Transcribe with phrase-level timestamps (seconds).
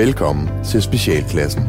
[0.00, 1.62] Velkommen til Specialklassen.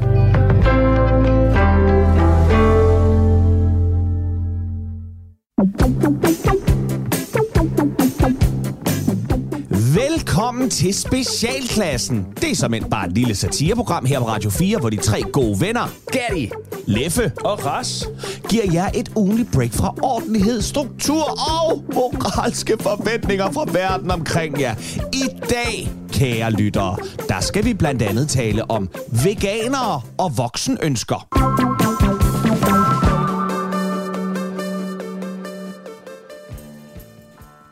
[9.96, 12.25] Velkommen til Specialklassen.
[12.41, 15.21] Det er som et bare et lille satireprogram her på Radio 4, hvor de tre
[15.21, 16.52] gode venner, Gatti,
[16.86, 18.07] Leffe Og Ras.
[18.50, 21.23] giver jer et ugenligt break fra ordentlighed, struktur
[21.63, 24.75] og moralske forventninger fra verden omkring jer.
[25.13, 26.98] I dag, kære lyttere,
[27.30, 28.89] der skal vi blandt andet tale om
[29.23, 31.27] veganere og voksenønsker.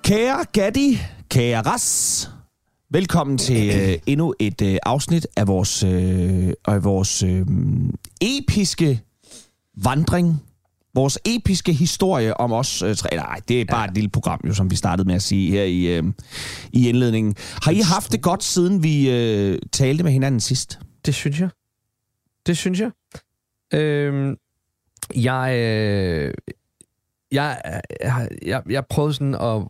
[0.03, 0.99] Kære Gatti,
[1.29, 2.29] kære Ras,
[2.91, 7.45] velkommen til øh, endnu et øh, afsnit af vores, øh, af vores øh,
[8.21, 9.01] episke
[9.83, 10.41] vandring.
[10.93, 13.15] Vores episke historie om os øh, tre.
[13.15, 13.87] Nej, det er bare ja.
[13.87, 16.03] et lille program, jo, som vi startede med at sige her i, øh,
[16.73, 17.35] i indledningen.
[17.63, 20.79] Har I haft det godt, siden vi øh, talte med hinanden sidst?
[21.05, 21.49] Det synes jeg.
[22.45, 22.91] Det synes jeg.
[23.73, 24.37] Øhm,
[25.15, 26.33] jeg, øh,
[27.31, 27.61] jeg,
[28.01, 29.63] jeg, jeg, jeg prøvede sådan at...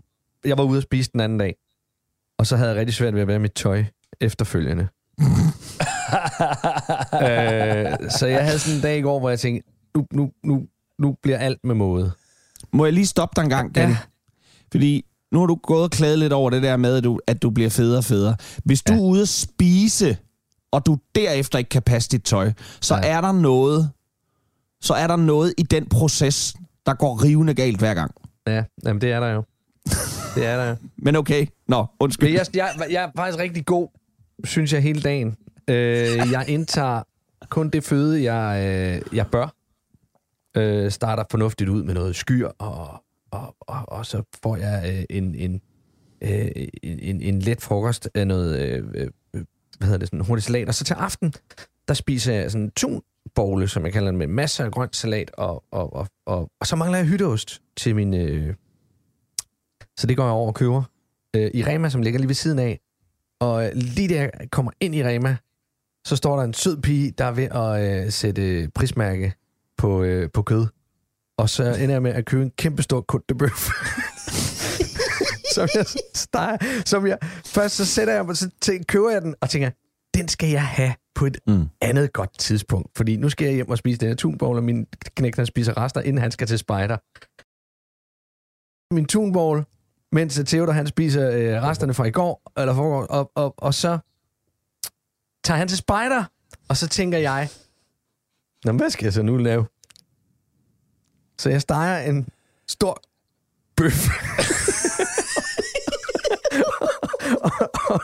[0.45, 1.55] Jeg var ude at spise den anden dag,
[2.37, 3.83] og så havde jeg rigtig svært ved at være mit tøj
[4.21, 4.83] efterfølgende.
[7.23, 10.67] øh, så jeg havde sådan en dag i går, hvor jeg tænkte, nu, nu, nu,
[10.99, 12.11] nu bliver alt med måde.
[12.73, 13.77] Må jeg lige stoppe dig en gang?
[13.77, 13.97] Ja.
[14.71, 17.41] Fordi nu har du gået og klaget lidt over det der med, at du, at
[17.41, 18.35] du bliver federe og federe.
[18.63, 18.99] Hvis du Ja.
[18.99, 20.17] er ude at spise,
[20.71, 23.01] og du derefter ikke kan passe dit tøj, så Ja.
[23.07, 23.89] er der noget,
[24.81, 26.55] så er der noget i den proces,
[26.85, 28.11] der går rivende galt hver gang.
[28.47, 29.43] Ja, jamen det er der jo.
[30.35, 30.75] Det er der jo.
[31.05, 31.47] Men okay.
[31.67, 32.29] Nå, undskyld.
[32.29, 33.87] Men jeg, jeg, jeg er faktisk rigtig god,
[34.43, 35.35] synes jeg, hele dagen.
[35.67, 37.01] Øh, jeg indtager
[37.49, 39.53] kun det føde, jeg, øh, jeg bør.
[40.57, 45.17] Øh, starter fornuftigt ud med noget skyr, og, og, og, og så får jeg øh,
[45.17, 45.61] en, en,
[46.21, 46.51] øh,
[46.83, 49.43] en, en, en let frokost af noget, øh, øh, øh,
[49.77, 50.67] hvad hedder det, sådan hurtig salat.
[50.67, 51.33] Og så til aften,
[51.87, 55.31] der spiser jeg sådan en tunbogle, som jeg kalder den, med masser af grønt salat,
[55.37, 58.13] og, og, og, og, og så mangler jeg hytteost til min...
[58.13, 58.55] Øh,
[59.97, 60.83] så det går jeg over og køber
[61.35, 62.79] øh, i Rema, som ligger lige ved siden af.
[63.39, 65.37] Og lige da jeg kommer ind i Rema,
[66.07, 69.33] så står der en sød pige, der er ved at øh, sætte prismærke
[69.79, 70.67] på, øh, på kød.
[71.37, 73.71] Og så ender jeg med at købe en kæmpe stor Côte de Bœuf.
[75.55, 75.85] som jeg
[76.15, 79.69] steger, som jeg, først så sætter jeg mig, så tæ- køber jeg den, og tænker,
[80.13, 81.53] den skal jeg have på et Mm.
[81.53, 81.67] mm.
[81.81, 82.97] andet godt tidspunkt.
[82.97, 84.85] Fordi nu skal jeg hjem og spise den her tunbowl, og min
[85.15, 86.97] knægt han spiser rester, inden han skal til spejder.
[88.93, 89.65] Min tunbowl,
[90.11, 93.99] mens Theodor han spiser øh, resterne fra i går, eller forgår, og, og, og så
[95.43, 96.23] tager han til spejder,
[96.69, 97.49] og så tænker jeg,
[98.65, 99.65] Nå, hvad skal jeg så nu lave?
[101.39, 102.27] Så jeg steger en
[102.67, 103.01] stor
[103.75, 104.07] bøf.
[107.41, 107.51] og,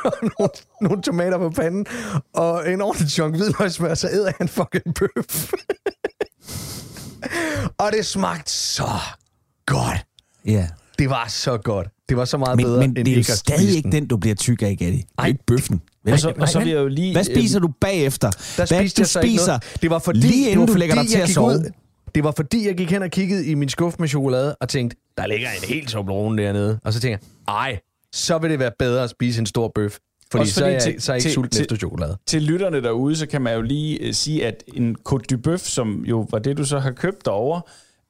[0.05, 0.49] og nogle,
[0.81, 1.85] nogle tomater på panden,
[2.33, 5.51] og en ordentlig chunk hvidløgsmør, så æder en fucking bøf.
[7.77, 8.89] og det smagte så
[9.65, 10.05] godt.
[10.45, 10.69] Ja.
[10.99, 11.87] Det var så godt.
[12.09, 14.07] Det var så meget Men, bedre, men end det er jo stadig ikke den.
[14.07, 14.97] du bliver tyk af, Gatti.
[14.97, 15.27] Det er Ej.
[15.27, 15.81] ikke bøffen.
[16.05, 16.13] Vel?
[16.13, 17.11] Og så, og så nej, vil jeg jo lige...
[17.13, 18.29] Hvad spiser du bagefter?
[18.31, 19.59] Der Hvad spiste du spiser.
[19.81, 21.47] Det var fordi, lige det inden var du lægger dig fordi, til at sove?
[21.51, 21.71] ud-
[22.15, 24.97] Det var fordi, jeg gik hen og kiggede i min skuffe med chokolade og tænkte,
[25.17, 26.79] der ligger en helt Toblerone dernede.
[26.83, 27.79] Og så tænkte jeg, ej,
[28.13, 29.97] så vil det være bedre at spise en stor bøf.
[30.31, 31.75] Fordi, Også så, er fordi jeg, til- så er jeg ikke til- sulten til- efter
[31.75, 32.17] chokolade.
[32.27, 35.57] Til lytterne derude, så kan man jo lige øh, sige, at en Côte du Bœuf,
[35.57, 37.61] som jo var det, du så har købt derovre,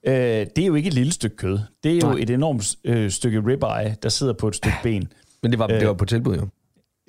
[0.07, 0.13] øh,
[0.56, 1.59] det er jo ikke et lille stykke kød.
[1.83, 2.19] Det er jo Nej.
[2.22, 5.07] et enormt øh, stykke ribeye, der sidder på et stykke ben.
[5.44, 6.47] Men det var, Øh, det var på tilbud jo.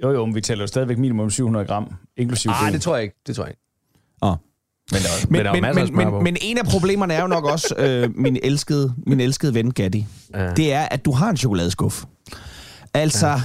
[0.03, 2.73] Jo, jo, men vi tæller jo stadigvæk minimum 700 gram, inklusive Nej, ben.
[2.75, 3.17] det tror jeg ikke.
[3.27, 3.63] Det tror jeg ikke.
[4.23, 4.37] Åh.
[4.93, 7.45] Men der, var- Men, der men, men, men, men en af problemerne er jo nok
[7.45, 10.53] også, øh, min, elskede, min elskede ven Gatti, Ja.
[10.55, 12.05] det er, at du har en chokoladeskuff.
[12.95, 13.41] Altså, ja.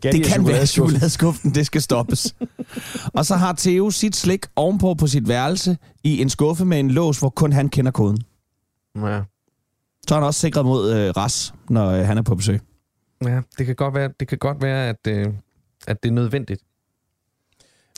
[0.00, 0.68] Gatti det kan være chokoladeskuffen.
[0.68, 2.34] chokoladeskuffen, det skal stoppes.
[3.18, 6.90] og så har Theo sit slik ovenpå på sit værelse i en skuffe med en
[6.90, 8.18] lås, hvor kun han kender koden.
[8.96, 9.22] Ja.
[10.08, 12.60] Så er han også sikret mod øh, ras, når øh, han er på besøg.
[13.24, 15.26] ja, det kan godt være, det kan godt være at, øh,
[15.88, 16.60] at det er nødvendigt.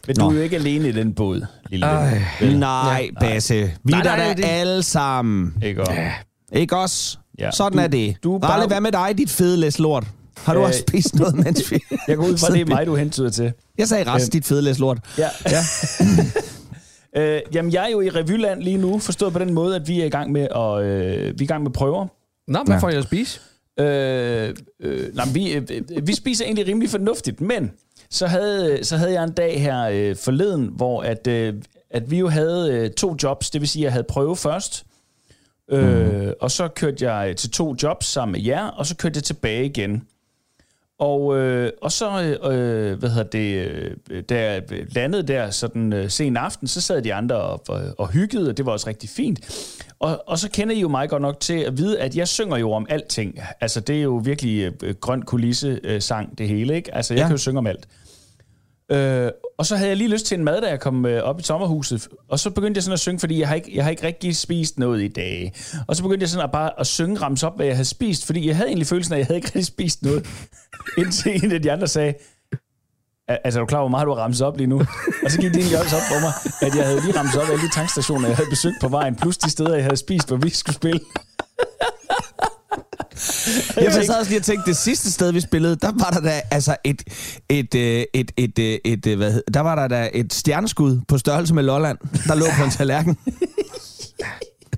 [0.07, 0.25] Men Nå.
[0.25, 1.87] du er jo ikke alene i den båd, lille.
[1.87, 2.21] Ej.
[2.41, 3.55] Nej, Basse.
[3.85, 5.55] Vi Nej, er der nej, da det- alle sammen.
[5.65, 5.83] Ikke?
[5.83, 5.95] Og,
[6.53, 7.19] Ikke også?
[7.39, 7.51] Ja.
[7.51, 8.17] Sådan Du- er det.
[8.25, 10.07] du er Ralle, bare- hvad med dig, dit fede læs lort?
[10.37, 11.79] Har du Øh, også spist noget, mens vi...
[12.09, 13.53] jeg går ud fra, det er mig, du hentyder til.
[13.79, 14.99] Jeg sagde ras, Øh, dit fede læs lort.
[15.19, 15.29] Ja.
[15.47, 15.59] Ja.
[17.17, 20.01] Øh, jamen, jeg er jo i revyland lige nu, forstået på den måde, at vi
[20.01, 22.07] er i gang med, at, øh, vi er i gang med prøver.
[22.49, 22.81] Nå, hvad Ja.
[22.83, 23.41] får jeg at spise?
[23.81, 27.73] Øh, øh, nej, vi, øh, vi spiser egentlig rimelig fornuftigt, men
[28.11, 31.55] så havde, så havde jeg en dag her øh, forleden, hvor at, øh,
[31.91, 34.85] at vi jo havde øh, to jobs, det vil sige, at jeg havde prøve først,
[35.71, 39.25] øh, og så kørte jeg til to jobs sammen med jer, og så kørte jeg
[39.25, 40.07] tilbage igen.
[40.99, 43.67] Og, øh, og så, øh, hvad hedder det,
[44.11, 44.63] øh, da jeg
[44.95, 48.57] landede der sådan øh, sen aften, så sad de andre og, og, og hyggede, og
[48.57, 49.41] det var også rigtig fint.
[50.03, 52.57] Og, og så kender I jo mig godt nok til at vide, at jeg synger
[52.57, 53.39] jo om alting.
[53.61, 56.95] Altså, det er jo virkelig øh, grøn kulisse øh, sang, det hele, ikke?
[56.95, 57.27] Altså, jeg Ja.
[57.27, 57.89] kan jo synge om alt.
[58.93, 61.41] Øh, og så havde jeg lige lyst til en mad, da jeg kom øh, op
[61.41, 62.09] i sommerhuset.
[62.29, 64.37] Og så begyndte jeg sådan at synge, fordi jeg har ikke, jeg har ikke rigtig
[64.37, 65.53] spist noget i dag.
[65.87, 68.27] Og så begyndte jeg sådan at bare at synge, ramse op, hvad jeg havde spist.
[68.27, 70.27] Fordi jeg havde egentlig følelsen af, at jeg havde ikke rigtig spist noget.
[70.99, 72.42] Indtil en af de andre sagde, "Al-
[73.29, 74.79] Altså, er du klar, over, hvor meget du har ramset op lige nu?
[75.25, 76.33] Og så gik det egentlig også op for mig,
[76.63, 79.39] at jeg havde lige ramset op alle de tankstationer, jeg havde besøgt på vejen, plus
[79.39, 81.01] de steder, jeg havde spist, hvor vi skulle spille.
[83.77, 86.41] Jeg sad også lige og tænkte, det sidste sted, vi spillede, der var der da
[86.51, 87.03] altså et,
[87.49, 91.01] et, øh, et, et, et, et, et hvad hed, der var der da et stjerneskud
[91.09, 93.19] på størrelse med Lolland, der lå på en tallerken.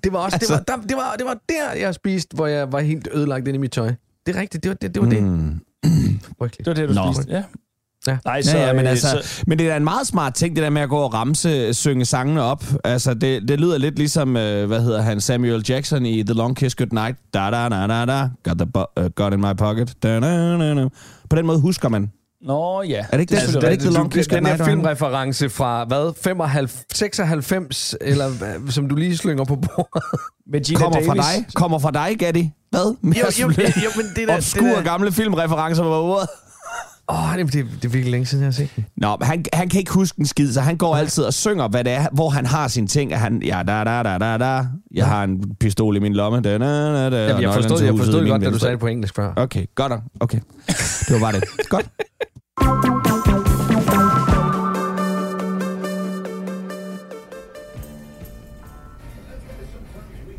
[0.04, 2.72] Det var også, det, var, der, det, var, det var der, jeg spiste, hvor jeg
[2.72, 3.92] var helt ødelagt inde i mit tøj.
[4.26, 4.94] Det er rigtigt, det var det.
[4.94, 5.22] det, var det.
[5.22, 5.60] Mm.
[6.38, 6.58] Frygteligt.
[6.58, 7.12] Det var det, du Nå.
[7.12, 7.32] spiste.
[7.32, 7.42] Ja.
[8.06, 8.16] Ja.
[8.24, 10.56] Nej, Så, ja, ja, men, øh, altså, så, men det er en meget smart ting,
[10.56, 12.64] det der med at gå og ramse, synge sangene op.
[12.84, 16.56] Altså, det, det lyder lidt ligesom, øh, hvad hedder han, Samuel Jackson i The Long
[16.56, 17.16] Kiss Goodnight.
[17.34, 18.68] Da da da da da, got, the
[19.04, 19.94] uh, got in my pocket.
[20.02, 20.88] Da, da, da, da.
[21.30, 22.10] På den måde husker man.
[22.42, 22.98] Nå ja.
[22.98, 23.38] Er det ikke det?
[23.42, 23.84] selvfølgelig Er det ikke.
[23.84, 24.76] The Long Kiss den Goodnight, her Ryan?
[24.76, 28.30] filmreference fra, hvad, 95, 96, eller
[28.70, 30.02] som du lige slynger på bordet.
[30.52, 31.44] Med Gina Kommer fra Davis.
[31.46, 31.54] dig.
[31.54, 32.50] Kommer fra dig, Gatti.
[32.70, 32.94] Hvad?
[33.02, 33.10] Jo,
[33.40, 33.48] jo,
[33.84, 36.28] jo, men det der- Obskure det der- gamle filmreferencer på ordet.
[37.08, 38.86] Åh, oh, det, det, det er virkelig længe siden, jeg har set den.
[38.96, 41.68] Nå, men han, han kan ikke huske en skid, så han går altid og synger,
[41.68, 43.12] hvad det er, hvor han har sine ting.
[43.12, 44.66] At han, ja, da, da, da, da, da.
[44.94, 46.40] Jeg har en pistol i min lomme.
[46.40, 48.86] Da, da, da, da, Jamen, jeg forstod, jeg forstod godt, da du sagde det på
[48.86, 49.32] engelsk før.
[49.36, 49.90] Okay, godt.
[49.90, 50.00] nok.
[50.20, 50.38] Okay.
[51.08, 51.44] Det var bare det.
[51.68, 51.88] Godt.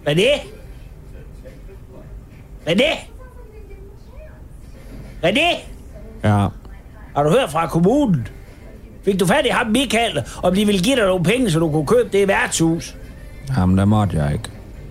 [0.03, 0.31] Hvad er det?
[2.63, 2.97] Hvad er det?
[5.19, 5.75] Hvad er det?
[6.23, 6.47] Ja.
[7.15, 8.27] Har du hørt fra kommunen?
[9.06, 11.71] Fik du fat i ham, Michael, om de ville give dig nogle penge, så du
[11.71, 12.95] kunne købe det værtshus?
[13.57, 14.50] Jamen, det måtte jeg ikke.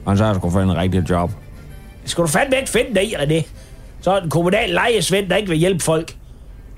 [0.09, 1.31] Han sagde, at jeg skulle finde en rigtig job.
[2.03, 3.47] Det skal du fandme ikke finde dig i, René.
[4.01, 6.17] Så er den kommunal lejesvend, der ikke vil hjælpe folk.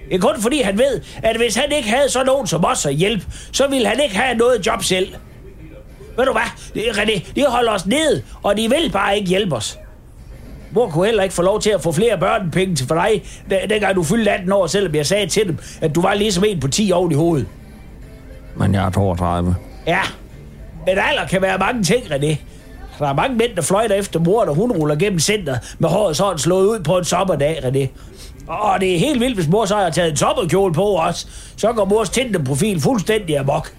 [0.08, 2.87] Det er kun fordi, han ved, at hvis han ikke havde så nogen som os
[2.87, 5.14] at hjælpe, så ville han ikke have noget job selv.
[6.16, 6.42] Ved du hvad,
[6.75, 9.78] Det- René, de holder os ned, og de vil bare ikke hjælpe os.
[10.76, 13.23] Mor kunne heller ikke få lov til at få flere børnepenge til for dig,
[13.70, 16.61] dengang du fyldte 18 år, selvom jeg sagde til dem, at du var ligesom en
[16.61, 17.46] på 10 år i hovedet.
[18.56, 19.56] Men jeg er 32.
[19.87, 20.00] Ja,
[20.87, 22.37] men alder kan være mange ting, René.
[22.99, 26.17] Der er mange mænd, der fløjter efter mor, når hun ruller gennem centret med håret
[26.17, 27.88] sådan slået ud på en sommerdag, René.
[28.46, 31.26] Og det er helt vildt, hvis mor så har taget en sommerkjole på også.
[31.56, 33.73] Så går mors Tinder-profil fuldstændig amok.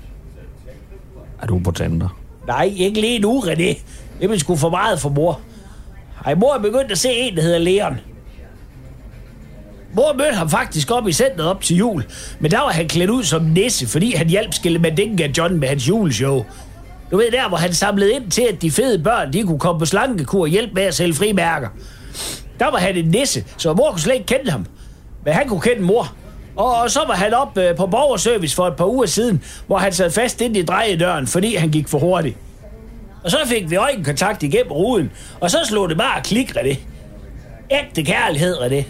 [1.41, 2.17] Er du på Tinder?
[2.47, 3.77] Nej, ikke lige nu, René.
[4.21, 5.39] Det er sgu for meget for mor.
[6.25, 7.99] Ej, mor er begyndt at se en, der hedder Leon.
[9.93, 12.05] Mor mødte ham faktisk op i centret op til jul,
[12.39, 15.87] men der var han klædt ud som nisse, fordi han hjalp Skillemandinga John med hans
[15.87, 16.45] juleshow.
[17.11, 19.79] Du ved der, hvor han samlede ind til, at de fede børn, de kunne komme
[19.79, 21.67] på slankekur og hjælpe med at sælge frimærker.
[22.59, 24.65] Der var han en nisse, så mor kunne slet ikke kende ham.
[25.25, 26.13] Men han kunne kende mor.
[26.55, 29.93] Og så var han op øh, på borgerservice for et par uger siden, hvor han
[29.93, 32.37] sad fast ind i drejedøren, fordi han gik for hurtigt.
[33.23, 36.77] Og så fik vi øjenkontakt igennem ruden, og så slog det bare klik, René.
[37.71, 38.83] Ægte kærlighed, René.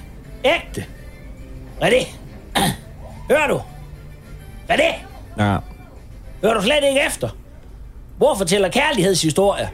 [0.46, 0.86] Ægte.
[1.82, 2.06] René.
[3.32, 3.62] Hører du?
[4.72, 4.94] René,
[5.38, 5.58] Ja.
[6.42, 7.30] hører du slet ikke efter?
[8.20, 9.68] Mor fortæller kærlighedshistorier.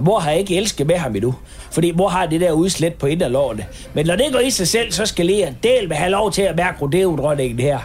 [0.00, 1.34] Mor har ikke elsket med ham endnu,
[1.70, 3.66] fordi mor har det der udslæt på inderlårene.
[3.94, 6.42] Men når det går i sig selv, så skal Lea del med have lov til
[6.42, 7.78] at mærke rodeo-dronningen her.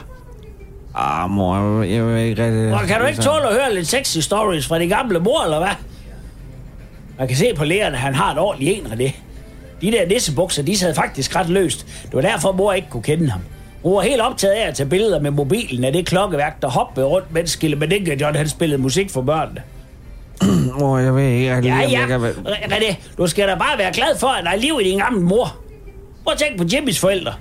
[0.95, 2.73] Ah, mor, jeg vil ikke rigtig...
[2.73, 5.57] Og kan du ikke tåle at høre lidt sexy stories fra de gamle mor, eller
[5.57, 5.75] hvad?
[7.19, 9.11] Man kan se på lærerne, han har et ordentligt en af det.
[9.81, 11.85] De der nissebukser, de sad faktisk ret løst.
[12.03, 13.41] Det var derfor, mor ikke kunne kende ham.
[13.83, 17.05] Hun var helt optaget af at tage billeder med mobilen af det klokkeværk, der hoppede
[17.05, 19.61] rundt, mens Skillemandinga John han spillede musik for børnene.
[20.79, 21.99] Mor, jeg ved ikke rigtig, Ja, ja.
[21.99, 22.21] jeg kan...
[22.71, 25.21] René, du skal da bare være glad for, at der er liv i din gamle
[25.21, 25.55] mor.
[26.23, 27.33] Prøv at tænke på Jimmys forældre.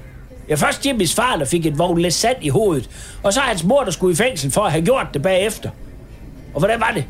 [0.48, 2.90] Ja, først Jimmys far, der fik et vogn lidt sand i hovedet.
[3.22, 5.70] Og så hans mor, der skulle i fængsel for at have gjort det bagefter.
[6.54, 7.04] Og hvordan var det?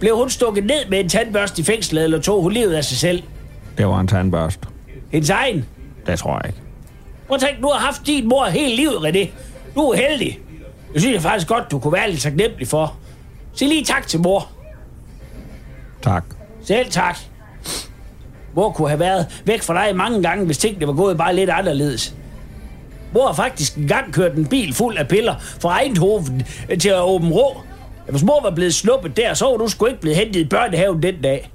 [0.00, 2.98] Blev hun stukket ned med en tandbørste i fængslet, eller tog hun livet af sig
[2.98, 3.22] selv?
[3.78, 4.60] Det var en tandbørst.
[5.12, 5.64] Hendes egen?
[6.06, 6.58] Det tror jeg ikke.
[7.28, 9.28] Prøv at tænke, du har haft din mor hele livet, René.
[9.74, 10.38] Du er heldig.
[10.92, 12.96] Det synes jeg faktisk godt, du kunne være lidt taknemmelig for.
[13.54, 14.48] Sig lige tak til mor.
[16.02, 16.24] Tak.
[16.64, 17.18] Selv tak.
[18.54, 21.50] Mor kunne have været væk fra dig mange gange, hvis tingene var gået bare lidt
[21.50, 22.14] anderledes.
[23.14, 27.00] Mor har faktisk engang kørt en bil fuld af piller fra Eindhoven øh, til at
[27.00, 27.60] åbne rå.
[28.08, 31.02] Hvis mor var blevet snuppet der, så var du sgu ikke blevet hentet i børnehaven
[31.02, 31.50] den dag.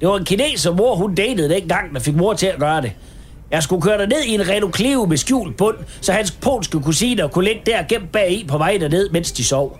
[0.00, 2.92] Det var en kineser, mor hun datede dengang, der fik mor til at gøre det.
[3.50, 6.80] Jeg skulle køre dig ned i en Renault Clio med skjult bund, så hans polske
[6.80, 9.78] kusiner kunne ligge der gemt bag i på vej derned, mens de sov.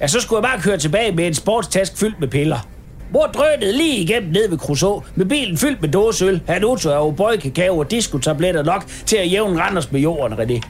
[0.00, 2.68] Ja, så skulle jeg bare køre tilbage med en sportstask fyldt med piller.
[3.12, 7.36] Mor drønede lige igennem ned ved Crusoe, med bilen fyldt med dåseøl, Hanuto og O'boy
[7.36, 10.60] kakao og diskotabletter nok til at jævne Randers med jorden, René.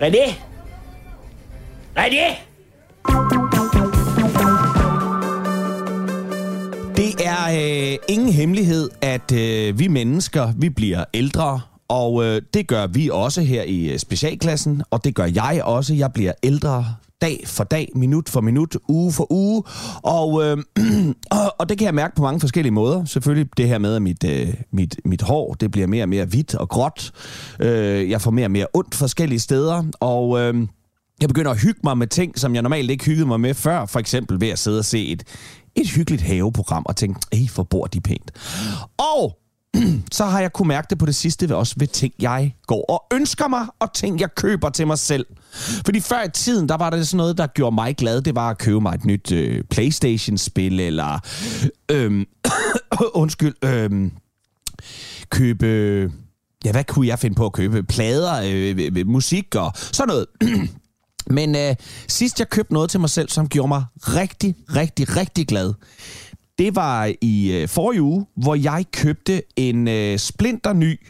[0.00, 0.32] René?
[1.98, 2.36] René?
[6.96, 7.48] Det er
[7.92, 13.10] øh, ingen hemmelighed, at øh, vi mennesker, vi bliver ældre, og øh, det gør vi
[13.12, 15.94] også her i øh, specialklassen, og det gør jeg også.
[15.94, 19.62] Jeg bliver ældre dag for dag, minut for minut, uge for uge,
[20.02, 20.58] og, øh,
[21.58, 23.04] og, det kan jeg mærke på mange forskellige måder.
[23.04, 26.24] Selvfølgelig det her med, at mit, øh, mit, mit hår, det bliver mere og mere
[26.24, 27.12] hvidt og gråt.
[27.60, 30.40] Øh, jeg får mere og mere ondt forskellige steder, og...
[30.40, 30.66] Øh,
[31.20, 33.86] jeg begynder at hygge mig med ting, som jeg normalt ikke hyggede mig med før.
[33.86, 35.24] For eksempel ved at sidde og se et,
[35.74, 38.30] et hyggeligt haveprogram og tænke, ej, hvor bor de pænt.
[39.16, 39.37] Og
[40.12, 42.84] så har jeg kunne mærke det på det sidste ved også ved ting, jeg går
[42.88, 45.26] og ønsker mig, og ting, jeg køber til mig selv.
[45.84, 48.22] Fordi før i tiden, der var det sådan noget, der gjorde mig glad.
[48.22, 51.18] Det var at købe mig et nyt øh, Playstation-spil, eller...
[51.90, 52.26] Øh,
[53.22, 53.54] undskyld...
[53.64, 54.10] Øh,
[55.30, 55.66] købe...
[56.64, 57.82] Ja, hvad kunne jeg finde på at købe?
[57.82, 60.26] Plader, øh, øh, øh musik og sådan noget.
[61.30, 61.74] Men øh,
[62.08, 65.74] sidst jeg købte noget til mig selv, som gjorde mig rigtig, rigtig, rigtig glad,
[66.58, 71.00] det var i øh, forrige uge, hvor jeg købte en øh, splinter ny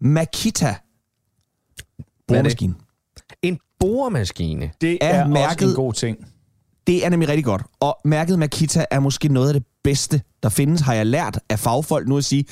[0.00, 0.74] Makita
[2.28, 2.74] boremaskine.
[3.42, 4.70] En boremaskine.
[4.80, 6.26] Det Er er, mærket- også en god ting.
[6.86, 7.62] Det er nemlig rigtig godt.
[7.80, 11.58] Og mærket Makita er måske noget af det bedste, der findes, har jeg lært af
[11.58, 12.44] fagfolk nu at sige.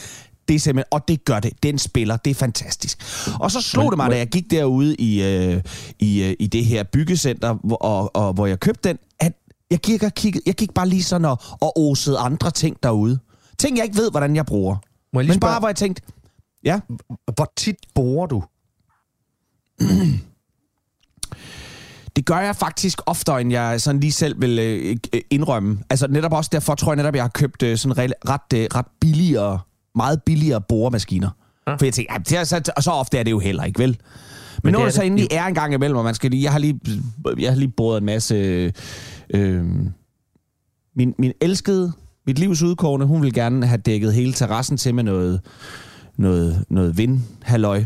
[0.49, 1.63] Det er simpelthen, og det gør det.
[1.63, 2.99] Den spiller, det er fantastisk.
[3.41, 5.63] Og så slog det mig, da jeg gik derude i, øh,
[5.99, 9.33] i, øh, i det her byggescenter, hvor, og, og, hvor jeg købte den, at
[9.70, 13.18] jeg gik, og kiggede, jeg gik bare lige sådan og, og osede andre ting derude.
[13.58, 14.76] Ting, jeg ikke ved, hvordan jeg bruger.
[15.12, 16.02] Må jeg lige Men bare, spørge- hvor jeg tænkte,
[16.64, 16.80] ja,
[17.35, 18.42] Hvor tit borer du?
[22.16, 25.78] Det gør jeg faktisk oftere, end jeg sådan lige selv vil øh, øh, indrømme.
[25.90, 28.66] Altså netop også derfor tror jeg netop, jeg har købt øh, sådan ret, ret, øh,
[28.75, 29.58] ret billigere,
[29.94, 31.30] meget billigere boremaskiner.
[31.66, 31.75] Ja.
[31.75, 33.78] For jeg tænker, ja, det er, så, og så ofte er det jo heller ikke,
[33.78, 33.99] vel?
[34.63, 36.53] Men, når det det så endelig er en gang imellem, og man skal lige, jeg
[36.53, 36.81] har lige,
[37.39, 38.35] jeg har lige boret en masse,
[39.31, 39.65] øh,
[40.97, 41.93] min, min elskede,
[42.27, 45.41] mit livs udkårende, hun vil gerne have dækket hele terrassen til med noget,
[46.17, 47.85] noget, noget vindhalløj.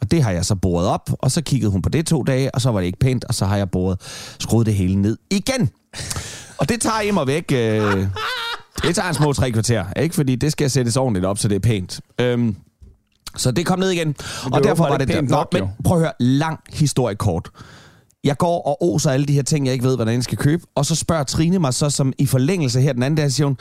[0.00, 2.54] Og det har jeg så boret op, og så kiggede hun på det to dage,
[2.54, 4.00] og så var det ikke pænt, og så har jeg boret,
[4.38, 5.70] skruet det hele ned igen.
[6.58, 7.52] Og det tager I mig væk.
[7.52, 8.06] Øh,
[8.82, 10.14] det tager en små tre kvarter, ikke?
[10.14, 12.00] Fordi det skal sættes ordentligt op, så det er pænt.
[12.20, 12.56] Øhm,
[13.36, 14.14] så det kom ned igen,
[14.52, 15.28] og er derfor var det ikke der.
[15.28, 17.48] nok, men prøv at høre, lang historie kort.
[18.24, 20.62] Jeg går og oser alle de her ting, jeg ikke ved, hvordan jeg skal købe,
[20.74, 23.56] og så spørger Trine mig så som i forlængelse her den anden dag, siger hun,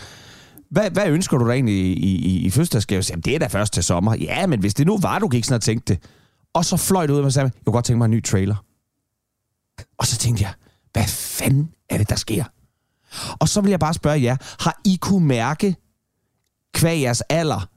[0.71, 2.97] hvad, hvad ønsker du da egentlig i, i, i fødselsdagsgave?
[2.97, 4.15] Jeg siger, "Jamen, det er da først til sommer.
[4.15, 6.03] Ja, men hvis det nu var, du gik sådan og tænkte det.
[6.53, 8.55] Og så fløj det ud og sagde, jeg kunne godt tænke mig en ny trailer.
[9.97, 10.53] Og så tænkte jeg,
[10.93, 12.43] hvad fanden er det, der sker?
[13.39, 15.75] Og så vil jeg bare spørge jer, har I kunne mærke,
[16.73, 17.69] kvæg jeres alder,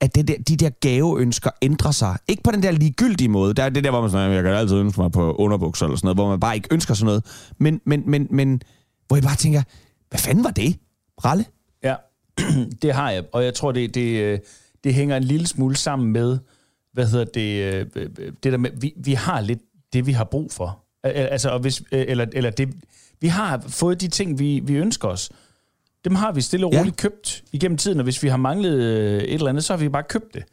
[0.00, 2.18] at det der, de der gaveønsker ændrer sig?
[2.28, 3.54] Ikke på den der ligegyldige måde.
[3.54, 5.96] Der er det der, hvor man sådan, jeg kan altid ønske mig på underbukser eller
[5.96, 7.24] sådan noget, hvor man bare ikke ønsker sådan noget.
[7.58, 8.62] Men, men, men, men
[9.06, 9.62] hvor jeg bare tænker,
[10.08, 10.76] hvad fanden var det?
[11.24, 11.44] Ralle?
[11.82, 11.94] Ja,
[12.82, 13.24] det har jeg.
[13.32, 14.38] Og jeg tror, det, det, øh,
[14.84, 16.38] det hænger en lille smule sammen med,
[16.92, 18.06] hvad hedder det, øh,
[18.42, 19.60] det der med, vi, vi har lidt
[19.92, 20.84] det, vi har brug for.
[21.04, 22.68] Altså, og hvis, øh, eller, eller det,
[23.20, 25.30] vi har fået de ting, vi, vi ønsker os.
[26.04, 26.78] Dem har vi stille og Ja.
[26.78, 29.78] roligt købt igennem tiden, og hvis vi har manglet øh, et eller andet, så har
[29.78, 30.44] vi bare købt det.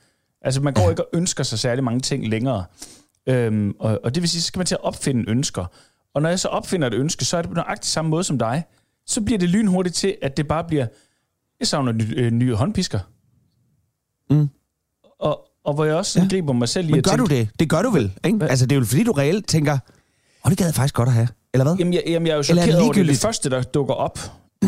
[0.42, 2.66] Altså, man går ikke og ønsker sig særlig mange ting længere.
[3.30, 5.66] Øhm, og, og det vil sige, så skal man til at opfinde ønsker.
[6.14, 8.38] Og når jeg så opfinder et ønske, så er det på nøjagtig samme måde som
[8.40, 8.64] dig.
[9.06, 10.88] Så bliver det lynhurtigt til, at det bare bliver,
[11.60, 13.00] jeg savner ny, øh, nye håndpisker.
[14.30, 14.50] Mm.
[15.20, 17.50] Og, og hvor jeg også sådan griber mig selv i Men gør tænke, du det?
[17.60, 18.46] Det gør du vel, ikke?
[18.46, 19.80] Altså, det er jo fordi, du reelt tænker, åh,
[20.44, 21.28] oh, det gad jeg faktisk godt at have.
[21.54, 21.76] Eller hvad?
[21.76, 23.62] Jamen, jeg, jamen, jeg er jo Eller er det chokeret over, det det første, der
[23.62, 24.20] dukker op.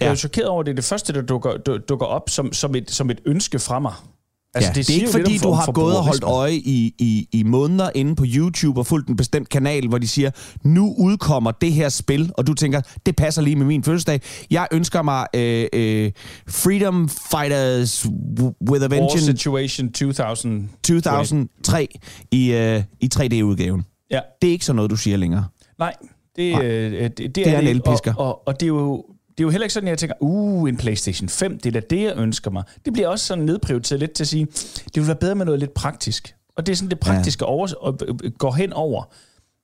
[0.00, 2.30] Jeg er jo chokeret over, at det er det første, der dukker, du- dukker op
[2.30, 3.92] som, som, et, som et ønske fra mig.
[4.54, 7.28] Altså, ja, det, det er ikke fordi, du har gået og holdt øje i, i,
[7.32, 10.30] i måneder inde på YouTube og fulgt en bestemt kanal, hvor de siger,
[10.64, 14.20] nu udkommer det her spil, og du tænker, det passer lige med min fødselsdag.
[14.50, 16.12] Jeg ønsker mig øh, øh,
[16.48, 18.06] Freedom Fighters
[18.70, 20.68] with a War Vengeance Situation 2000.
[20.84, 21.88] 2003
[22.32, 23.84] i, øh, i 3D-udgaven.
[24.10, 25.44] Ja, Det er ikke sådan noget, du siger længere.
[25.78, 25.94] nej.
[26.36, 26.64] Det, Nej.
[26.66, 27.70] øh, det, det, Det er en ikke.
[27.70, 28.14] elpisker.
[28.14, 29.04] Og, og, og det er jo...
[29.38, 31.80] Det er jo heller ikke sådan, at jeg tænker, uh, en Playstation 5, det er
[31.80, 32.62] da det, jeg ønsker mig.
[32.84, 34.46] Det bliver også sådan nedprioriteret lidt til at sige,
[34.84, 36.34] det ville være bedre med noget lidt praktisk.
[36.56, 39.02] Og det er sådan, det praktiske over, og, øh, går hen over.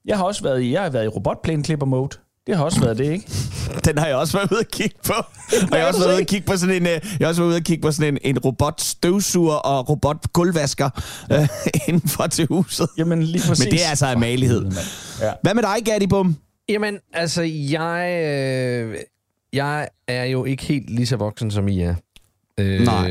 [0.05, 2.19] Jeg har også været i, jeg har været i robotplæneklipper mode.
[2.47, 3.31] Det har også været det, ikke?
[3.85, 5.13] Den har jeg også været ude at kigge på.
[5.71, 7.41] Og jeg har også været ude at kigge på sådan en, øh, jeg har også
[7.41, 10.91] været ude at kigge på sådan en, en robot støvsuger og robot gulvvasker
[11.33, 11.49] øh,
[11.89, 12.89] inden for til huset.
[12.99, 13.65] Jamen, lige præcis.
[13.65, 14.71] Men det er altså en malighed.
[15.21, 15.33] Ja.
[15.43, 16.37] Hvad med dig, Gatti Bum?
[16.69, 18.97] Jamen, altså, jeg, øh,
[19.55, 21.95] jeg er jo ikke helt lige så voksen, som I er.
[22.61, 23.09] Øh, Nej.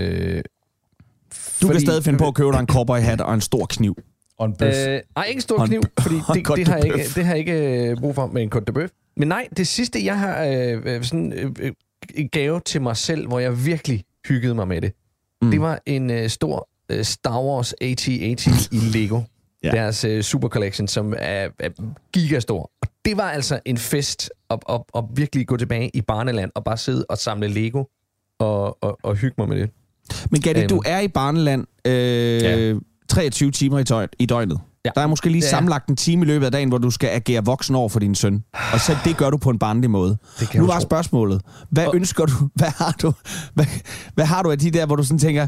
[1.61, 3.97] Du kan stadig finde på at købe dig en cowboyhat og en stor kniv.
[4.37, 4.87] Og en bøf.
[4.87, 7.09] Øh, nej, ikke en stor en- kniv, fordi en det, Côte det, har jeg ikke,
[7.15, 9.13] det har jeg ikke øh, brug for med en Côte de Bœuf.
[9.17, 11.71] Men nej, det sidste, jeg har øh, øh, sådan øh, øh,
[12.15, 14.91] en gave til mig selv, hvor jeg virkelig hyggede mig med det,
[15.41, 15.51] mm.
[15.51, 19.21] det var en øh, stor øh, Star Wars AT-AT i Lego.
[19.65, 19.71] Ja.
[19.71, 21.69] Deres øh, Super Collection, som er, er
[22.13, 22.71] gigastor.
[23.05, 26.77] Det var altså en fest at, at, at virkelig gå tilbage i barneland og bare
[26.77, 27.83] sidde og samle Lego
[28.39, 29.69] og, og, og hygge mig med det.
[30.31, 30.69] Men Gatti, Øhm.
[30.69, 31.93] du er i barneland øh,
[32.43, 32.73] Ja.
[33.09, 34.59] 23 timer i, døgn, i døgnet.
[34.85, 34.89] Ja.
[34.95, 37.45] Der er måske lige sammenlagt en time i løbet af dagen, hvor du skal agere
[37.45, 38.43] voksen over for din søn.
[38.73, 40.17] Og selv det gør du på en barnlig måde.
[40.55, 40.81] Nu du var tro.
[40.81, 41.41] spørgsmålet.
[41.69, 42.33] Hvad Og- ønsker du?
[42.55, 43.13] Hvad har du?
[43.53, 43.65] Hvad,
[44.13, 45.47] hvad har du af de der, hvor du sådan tænker,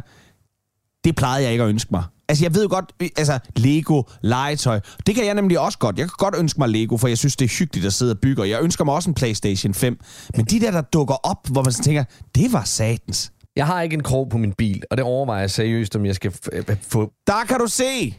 [1.06, 2.04] det plejede jeg ikke at ønske mig.
[2.30, 6.00] Altså, jeg ved godt, altså, Lego, legetøj, det kan jeg nemlig også godt.
[6.00, 8.20] Jeg kan godt ønske mig Lego, for jeg synes, det er hyggeligt at sidde og
[8.20, 9.98] bygge, og jeg ønsker mig også en Playstation 5.
[10.36, 12.04] Men de der, der dukker op, hvor man sådan tænker,
[12.36, 13.32] det var satans.
[13.56, 16.16] Jeg har ikke en krog på min bil, og det overvejer jeg seriøst, om jeg
[16.16, 18.16] skal øh, få Der kan du se!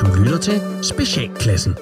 [0.00, 1.76] Du lytter til Specialklassen.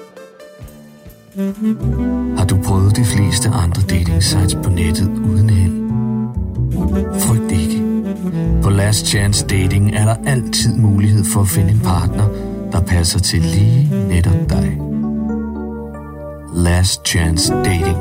[2.37, 5.85] Har du prøvet de fleste andre dating sites på nettet uden held?
[7.19, 7.44] Frygt.
[8.63, 12.27] På Last Chance Dating er der altid mulighed for at finde en partner,
[12.73, 13.81] der passer til lige
[14.13, 14.67] netop dig.
[16.67, 17.99] Last Chance Dating.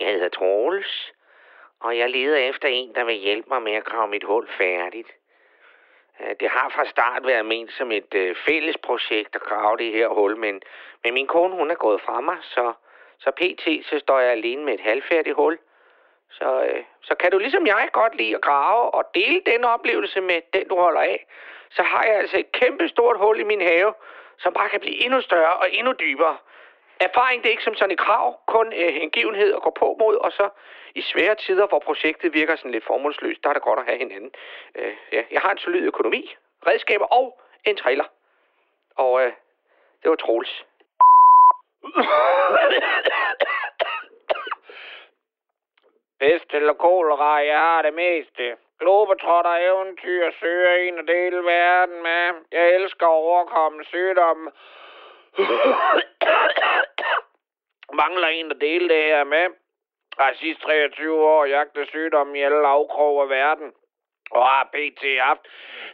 [0.00, 0.92] Jeg hedder Troels,
[1.84, 5.10] og jeg leder efter en, der vil hjælpe mig med at grave mit hul færdigt.
[6.20, 9.90] Øh, det har fra start været ment som et øh, fælles projekt at grave det
[9.92, 10.54] her hul, men,
[11.02, 12.72] men min kone hun er gået fra mig, så,
[13.18, 13.64] så pt.
[13.90, 15.58] så står jeg alene med et halvfærdigt hul.
[16.40, 20.20] Så, øh, så kan du ligesom jeg godt lide at grave og dele den oplevelse
[20.20, 21.26] med den, du holder af,
[21.70, 23.94] så har jeg altså et kæmpe stort hul i min have,
[24.38, 26.36] som bare kan blive endnu større og endnu dybere.
[27.00, 30.16] Erfaring det er ikke som sådan et krav, kun øh, hengivenhed at gå på mod,
[30.16, 30.48] og så
[30.94, 33.98] i svære tider, hvor projektet virker sådan lidt formålsløst, der er det godt at have
[33.98, 34.30] hinanden.
[34.74, 36.34] Øh, ja, jeg har en solid økonomi,
[36.66, 38.04] redskaber og en trailer.
[38.96, 39.32] Og øh,
[40.02, 40.64] det var Troels.
[46.20, 48.56] Pest eller kolera, jeg har det meste.
[48.80, 52.34] Globetrotter, eventyr, søger en og dele verden med.
[52.52, 54.50] Jeg elsker at overkomme sygdomme.
[58.00, 59.46] Mangler en at dele det her med.
[60.18, 63.72] Jeg Har sidst 23 år jagtet sygdomme i alle afkrog af verden.
[64.30, 65.02] Og har pt.
[65.20, 65.40] haft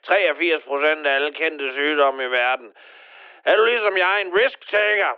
[0.06, 2.72] 83 procent af alle kendte sygdomme i verden.
[3.44, 5.12] Er du ligesom jeg en risk-taker?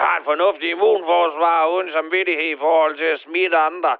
[0.00, 3.96] Har et fornuftigt immunforsvar og uden samvittighed i forhold til at smitte andre.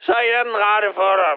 [0.00, 1.34] Så er den rette for dig.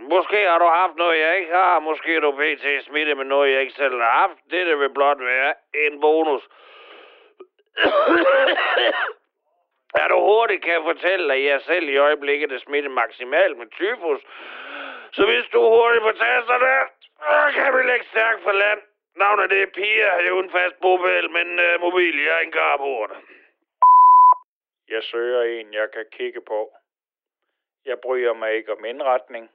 [0.00, 1.80] Måske har du haft noget, jeg ikke har.
[1.80, 2.84] Måske er du pt.
[2.84, 4.36] smittet med noget, jeg ikke selv har haft.
[4.44, 6.42] Det Dette vil blot være en bonus.
[9.94, 13.66] Er du hurtigt kan jeg fortælle, at jeg selv i øjeblikket er smittet maksimalt med
[13.66, 14.20] tyfus,
[15.12, 16.74] så hvis du hurtigt får tasterne,
[17.52, 18.80] så kan vi lægge stærkt for land.
[19.20, 22.50] Navnet det er Pia, jeg er uden fast bopæl, men øh, mobil, jeg er en
[22.50, 23.16] garbord.
[24.88, 26.72] Jeg søger en, jeg kan kigge på.
[27.84, 29.50] Jeg bryder mig ikke om indretning,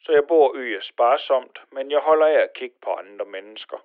[0.00, 3.78] så jeg bor yder sparsomt, men jeg holder af at kigge på andre mennesker.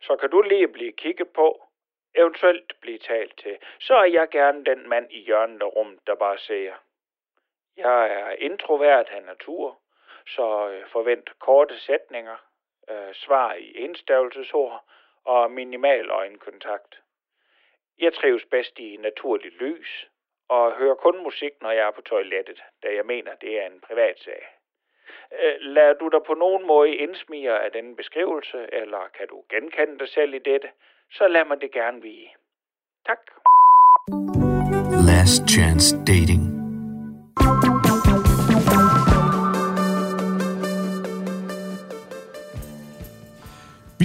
[0.00, 1.68] Så kan du lige blive kigget på,
[2.14, 6.14] eventuelt blive talt til, så er jeg gerne den mand i hjørnet af rummet, der
[6.14, 6.74] bare siger.
[7.76, 9.78] Jeg er introvert af natur,
[10.26, 12.36] så øh, forvent korte sætninger,
[12.90, 14.84] øh, svar i enstavelsesord
[15.24, 17.00] og minimal øjenkontakt.
[17.98, 20.06] Jeg trives bedst i naturligt lys,
[20.48, 23.80] og hører kun musik, når jeg er på toilettet, da jeg mener, det er en
[23.80, 24.42] privat sag.
[25.42, 29.98] Øh, Lader du dig på nogen måde indsmire af denne beskrivelse, eller kan du genkende
[29.98, 30.68] dig selv i dette,
[31.12, 32.28] så lad mig det gerne vide.
[33.06, 33.20] Tak.
[35.10, 36.29] Last Chance Dating.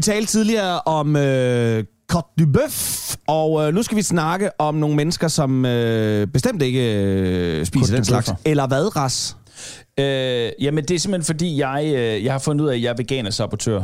[0.06, 4.96] Talte tidligere om øh, Côte du Bœuf, og øh, nu skal vi snakke om nogle
[4.96, 8.32] mennesker, som øh, bestemt ikke øh, spiser Côte den de slags.
[8.46, 9.38] Eller hvad, Ras?
[10.00, 12.90] Øh, jamen, det er simpelthen fordi, jeg, øh, jeg har fundet ud af, at jeg
[12.90, 13.84] er veganer-sabotør.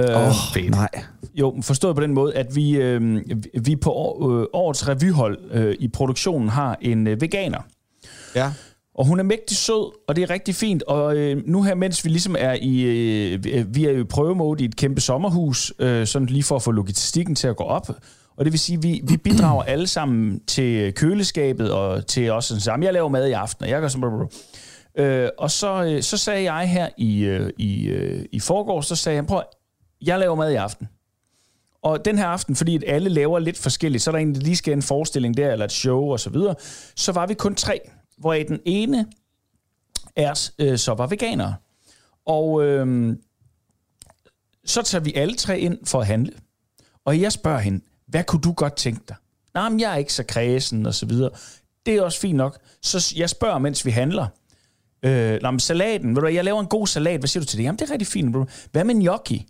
[0.00, 0.88] Øh, oh, nej.
[1.34, 3.20] Jo, forstået på den måde, at vi, øh,
[3.64, 7.60] vi på år, øh, årets revyhold øh, i produktionen har en øh, veganer.
[8.34, 8.52] Ja.
[8.94, 10.82] Og hun er mægtig sød, og det er rigtig fint.
[10.82, 14.04] Og øh, nu her, mens vi ligesom er i, øh, øh, vi er jo i
[14.04, 17.64] prøvemode i et kæmpe sommerhus, øh, sådan lige for at få logistikken til at gå
[17.64, 17.88] op.
[18.36, 22.44] Og det vil sige, at vi, vi bidrager alle sammen til køleskabet og til os
[22.44, 22.84] sådan sammen.
[22.84, 24.28] Jeg laver mad i aften, og jeg gør sådan...
[24.98, 28.96] Øh, og så, øh, så sagde jeg her i, øh, i, øh, i forgårs, så
[28.96, 29.42] sagde jeg, prøv,
[30.02, 30.88] jeg laver mad i aften.
[31.82, 34.40] Og den her aften, fordi at alle laver lidt forskelligt, så er der en, der
[34.40, 36.54] lige skal en forestilling der, eller et show og så videre,
[36.96, 37.80] så var vi kun tre,
[38.22, 39.06] hvor den ene
[40.16, 41.54] af os øh, så var veganere.
[42.26, 43.16] Og øh,
[44.64, 46.32] så tager vi alle tre ind for at handle.
[47.04, 49.16] Og jeg spørger hende, hvad kunne du godt tænke dig?
[49.54, 51.30] Nej, men jeg er ikke så kredsen og så videre.
[51.86, 52.58] Det er også fint nok.
[52.82, 54.26] Så jeg spørger, mens vi handler.
[55.02, 57.20] Øh, nå, men salaten, ved du, hvad, jeg laver en god salat.
[57.20, 57.64] Hvad siger du til det?
[57.64, 58.36] Jamen, det er rigtig fint.
[58.72, 59.46] Hvad med gnocchi?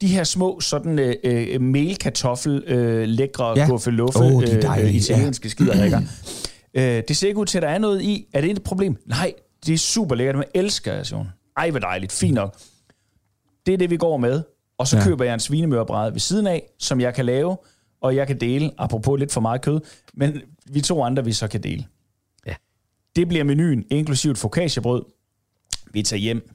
[0.00, 3.66] De her små, sådan øh, øh, melkartoffel, øh, lækre, Ja.
[3.66, 5.50] guffeluffe, de er dejlige, øh, italienske ja.
[5.50, 6.00] skiderikker.
[6.74, 8.26] øh, det ser ikke ud til, at der er noget i.
[8.32, 8.96] Er det et problem?
[9.06, 9.34] Nej,
[9.66, 10.36] det er super lækkert.
[10.36, 11.26] Man elsker jeg, siger hun.
[11.56, 12.12] Ej, hvor dejligt.
[12.12, 12.56] Fint nok.
[13.66, 14.42] Det er det, vi går med.
[14.78, 15.04] Og så Ja.
[15.04, 17.56] køber jeg en svinemørbræd ved siden af, som jeg kan lave,
[18.02, 19.80] og jeg kan dele, apropos lidt for meget kød,
[20.14, 21.84] men vi to andre, vi så kan dele.
[22.46, 22.54] Ja.
[23.16, 25.02] Det bliver menuen, inklusivt focaccia-brød.
[25.92, 26.50] Vi tager hjem.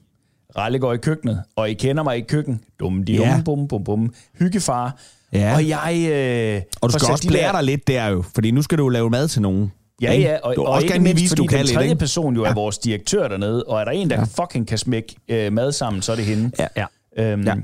[0.56, 2.60] Ralle går i køkkenet, og I kender mig i køkken.
[2.80, 3.42] Dum, di, Ja.
[3.44, 4.14] bum, bum, bum.
[4.38, 4.98] Hyggefar.
[5.32, 5.54] Ja.
[5.54, 6.06] Og jeg...
[6.12, 8.78] Øh, Og du skal også de blære der- dig lidt der jo, fordi nu skal
[8.78, 9.72] du lave mad til nogen.
[10.02, 11.88] Ja, ja, og, du og også ikke mindst, vise, fordi du kan den lidt, tredje
[11.90, 11.98] ikke?
[11.98, 14.42] person jo er vores direktør dernede, og er der en, der ja.
[14.42, 16.50] fucking kan smække øh, mad sammen, så er det hende.
[16.58, 16.66] Ja.
[16.76, 16.86] Ja.
[17.32, 17.54] Øhm, Ja.
[17.54, 17.60] ja.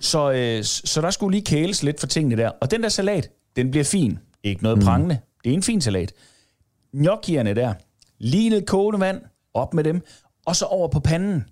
[0.00, 2.48] så, øh, så der skulle lige kæles lidt for tingene der.
[2.60, 4.18] Og den der salat, den bliver fin.
[4.44, 4.84] Ikke noget mm.
[4.84, 5.18] prangende.
[5.44, 6.12] Det er en fin salat.
[6.96, 7.74] Gnocchierne der,
[8.18, 9.20] lige ned kogende vand,
[9.54, 10.02] op med dem,
[10.46, 11.44] og så over på panden.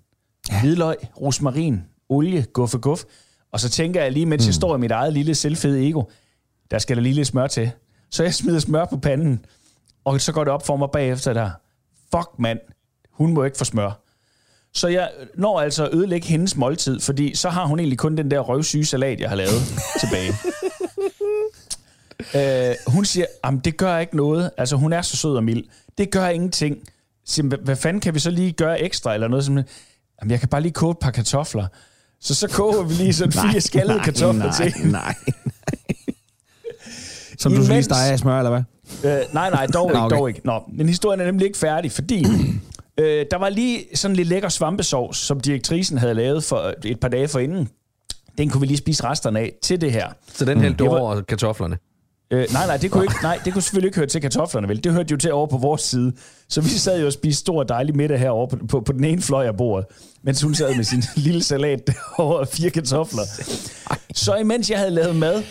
[0.51, 0.61] Ja.
[0.61, 3.03] Hvidløg, rosmarin, olie, guffe guf.
[3.51, 4.47] Og så tænker jeg lige, mens mm.
[4.47, 6.03] jeg står i mit eget lille selvfede ego,
[6.71, 7.71] der skal der lige lidt smør til.
[8.11, 9.45] Så jeg smider smør på panden,
[10.05, 11.51] og så går det op for mig bagefter der.
[12.15, 12.59] Fuck mand,
[13.11, 13.91] hun må ikke få smør.
[14.73, 18.31] Så jeg når altså at ødelægge hendes måltid, fordi så har hun egentlig kun den
[18.31, 19.61] der røvsyge salat, jeg har lavet
[20.01, 20.33] tilbage.
[22.35, 24.51] øh, hun siger, at det gør ikke noget.
[24.57, 25.63] Altså, hun er så sød og mild.
[25.97, 26.77] Det gør ingenting.
[27.25, 29.45] Siger, "Hvad- hvad fanden kan vi så lige gøre ekstra eller noget?
[29.45, 29.63] Sådan,
[30.21, 31.67] Jamen, jeg kan bare lige koge et par kartofler.
[32.19, 34.91] Så så koger vi lige sådan fire skaldede kartofler nej, til.
[34.91, 35.15] Nej,
[37.39, 38.63] Som du så lige Imens- steger af smør, eller hvad?
[39.03, 40.15] Øh, nej, nej, dog ikke, okay.
[40.17, 40.41] dog ikke.
[40.43, 42.25] Nå, men historien er nemlig ikke færdig, fordi
[42.99, 47.07] øh, der var lige sådan lidt lækker svampesovs, som direktrisen havde lavet for et par
[47.07, 47.69] dage forinden.
[48.37, 50.07] Den kunne vi lige spise resterne af til det her.
[50.33, 51.77] Så den hældte var- over kartoflerne.
[52.33, 54.83] Øh, nej, nej, det kunne, ikke, nej, det kunne selvfølgelig ikke høre til kartoflerne, vel?
[54.83, 56.13] Det hørte jo til over på vores side.
[56.49, 59.21] Så vi sad jo og spiste stor dejlig middag herovre på, på, på den ene
[59.21, 59.85] fløj af bordet,
[60.23, 63.21] mens hun sad med sin lille salat og fire kartofler.
[64.15, 65.43] Så imens jeg havde lavet mad,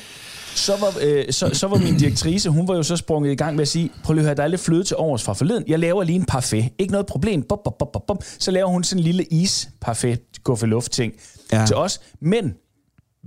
[0.55, 3.57] så var, øh, så, så var min direktrice, hun var jo så sprunget i gang
[3.57, 5.65] med at sige, prøv lige at høre, der er lidt fløde til overs fra forleden.
[5.67, 6.65] Jeg laver lige en parfait.
[6.79, 7.43] Ikke noget problem.
[7.43, 8.25] Bop, bop, bop, bop, bop.
[8.39, 11.13] Så laver hun sådan en lille is-parfait, guffeluft ting
[11.53, 11.61] Ja.
[11.61, 11.67] ja.
[11.67, 12.01] til os.
[12.21, 12.55] Men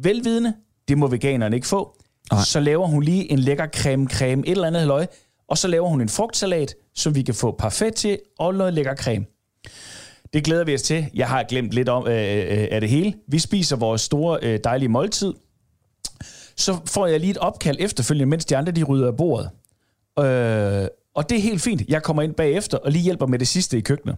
[0.04, 0.54] velvidende,
[0.88, 1.98] det må veganerne ikke få.
[2.32, 2.42] Nej.
[2.44, 5.06] Så laver hun lige en lækker creme, creme, et eller andet halløj,
[5.48, 8.96] og så laver hun en frugtsalat, som vi kan få parfait til, og noget lækker
[8.96, 9.26] creme.
[10.34, 11.06] Det glæder vi os til.
[11.14, 13.14] Jeg har glemt lidt om, øh, øh, af det hele.
[13.28, 15.34] Vi spiser vores store, øh, dejlige måltid.
[16.56, 19.50] Så får jeg lige et opkald efterfølgende, mens de andre de rydder af bordet.
[20.20, 21.82] Øh, og det er helt fint.
[21.88, 24.16] Jeg kommer ind bagefter og lige hjælper med det sidste i køkkenet.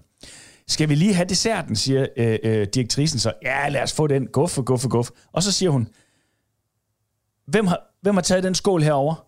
[0.68, 3.34] Skal vi lige have desserten, siger øh, øh, direktrisen så.
[3.44, 4.28] Ja, lad os få den.
[4.28, 5.12] Guffe, guffe, guffe.
[5.34, 5.88] Og så siger hun,
[7.48, 9.26] hvem har, hvem har taget den skål herover?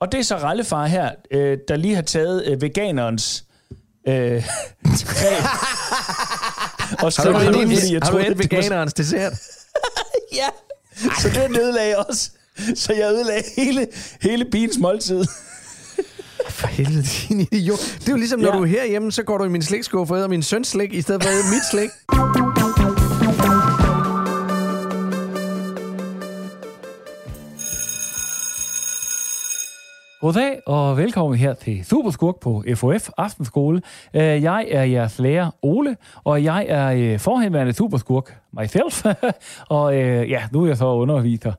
[0.00, 3.44] Og det er så Rallefar her, øh, der lige har taget øh, veganerens
[4.08, 4.14] øh,
[7.04, 9.32] og du, har du, ind, fordi jeg har du et det veganerens dessert?
[10.32, 10.48] Ja,
[10.96, 12.30] så den ødelagde også.
[12.74, 13.86] Så jeg ødelagde hele,
[14.22, 15.24] hele pigens måltid.
[16.50, 17.78] For helvede, din idiot.
[18.00, 18.56] Det er jo ligesom, når Ja.
[18.56, 21.02] du er herhjemme, så går du i min slikskuffe og æder min søns slik, i
[21.02, 21.90] stedet for at æde mit slik.
[30.24, 33.82] Goddag og velkommen her til Superskurk på FOF Aftenskole.
[34.14, 39.04] Øh, jeg er jeres lærer Ole, og jeg er øh, forhenværende Superskurk myself.
[39.78, 41.52] og øh, ja, nu er jeg så underviser.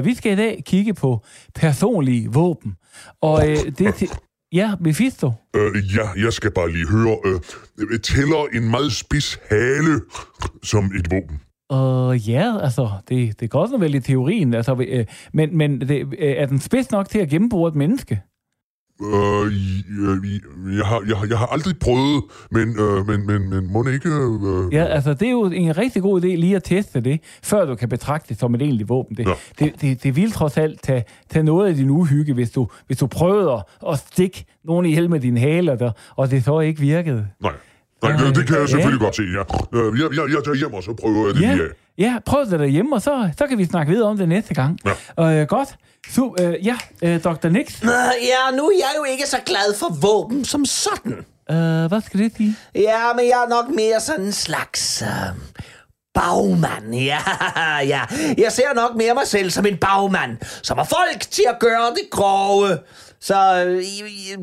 [0.00, 2.76] Vi skal i dag kigge på personlige våben.
[3.20, 3.42] Og
[3.78, 4.08] det er til...
[4.52, 5.32] Ja, Mephisto.
[5.56, 7.16] Øh, ja, jeg skal bare lige høre.
[7.78, 10.00] Øh, tæller en meget spids hale
[10.62, 11.40] som et våben?
[11.70, 16.06] Og ja, altså, det, det også vel i teorien, altså, øh, men, men det, øh,
[16.18, 18.20] er den spids nok til at gennembore et menneske?
[19.02, 19.52] Øh,
[20.06, 20.40] jeg,
[20.78, 24.08] jeg, har, jeg, jeg har aldrig prøvet, men, øh, men, men, men må det ikke...
[24.08, 27.64] Øh, Ja, altså det er jo en rigtig god idé lige at teste det, før
[27.64, 29.16] du kan betragte det som et egentligt våben.
[29.16, 29.32] Det, Ja.
[29.58, 32.98] det, det, det vil trods alt tage, tage noget af din uhygge, hvis du, hvis
[32.98, 36.80] du prøvede at, at stikke nogen ihjel med dine haler, der, og det så ikke
[36.80, 37.26] virkede.
[37.42, 37.52] nej,
[38.02, 39.42] nej det, det kan jeg selvfølgelig godt se, ja.
[39.78, 41.68] Øh, jeg, jeg, jeg tager hjem, og så prøver jeg det Ja, lige af.
[41.98, 44.78] ja prøv det derhjemme, og så, så kan vi snakke videre om det næste gang.
[45.18, 45.40] Ja.
[45.40, 45.68] Øh, godt.
[46.10, 47.48] Så, øh, ja, øh, Dr.
[47.48, 47.90] Nix, Nå,
[48.22, 51.12] ja, nu er jeg jo ikke så glad for våben som sådan.
[51.50, 52.56] øh, hvad skal det sige?
[52.74, 55.02] Ja, men jeg er nok mere sådan en slags...
[55.02, 55.08] Øh,
[56.14, 57.18] bagmand, ja,
[57.86, 58.00] ja.
[58.38, 61.90] Jeg ser nok mere mig selv som en bagmand, som har folk til at gøre
[61.90, 62.78] det grove.
[63.20, 63.82] Så øh,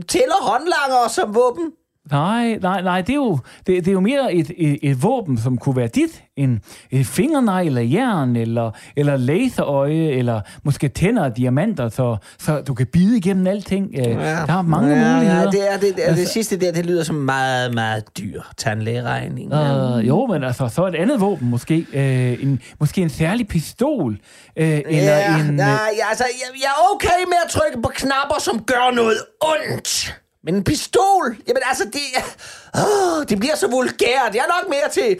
[0.07, 1.71] tæller håndlanger som våben?
[2.11, 5.37] Nej, nej, nej, det er jo, det, det er jo mere et, et, et våben,
[5.37, 6.23] som kunne være dit.
[6.35, 6.59] En,
[6.91, 12.73] et fingernegl af jern, eller, eller laserøje, eller måske tænder af diamanter, så, så du
[12.73, 13.91] kan bide igennem alting.
[13.95, 15.41] Ja, der er mange ja, muligheder.
[15.41, 18.41] Ja, det, er, det, det, Altså- det sidste der, det lyder som meget, meget dyr
[18.57, 19.53] tandlægeregning.
[19.53, 21.85] Uh, jo, men altså, så et andet våben måske.
[21.93, 24.11] Uh, en, måske en særlig pistol.
[24.11, 24.17] Uh,
[24.55, 25.45] eller ja, en...
[25.45, 28.95] nej, øh, ja, altså, jeg, jeg er okay med at trykke på knapper, som gør
[28.95, 30.17] noget ondt.
[30.47, 32.23] Men en pistol, jamen altså, det,
[32.75, 34.35] åh, det bliver så vulgært.
[34.35, 35.19] Jeg er nok mere til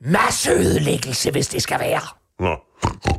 [0.00, 2.00] masseødelæggelse, hvis det skal være.
[2.40, 2.56] Nå.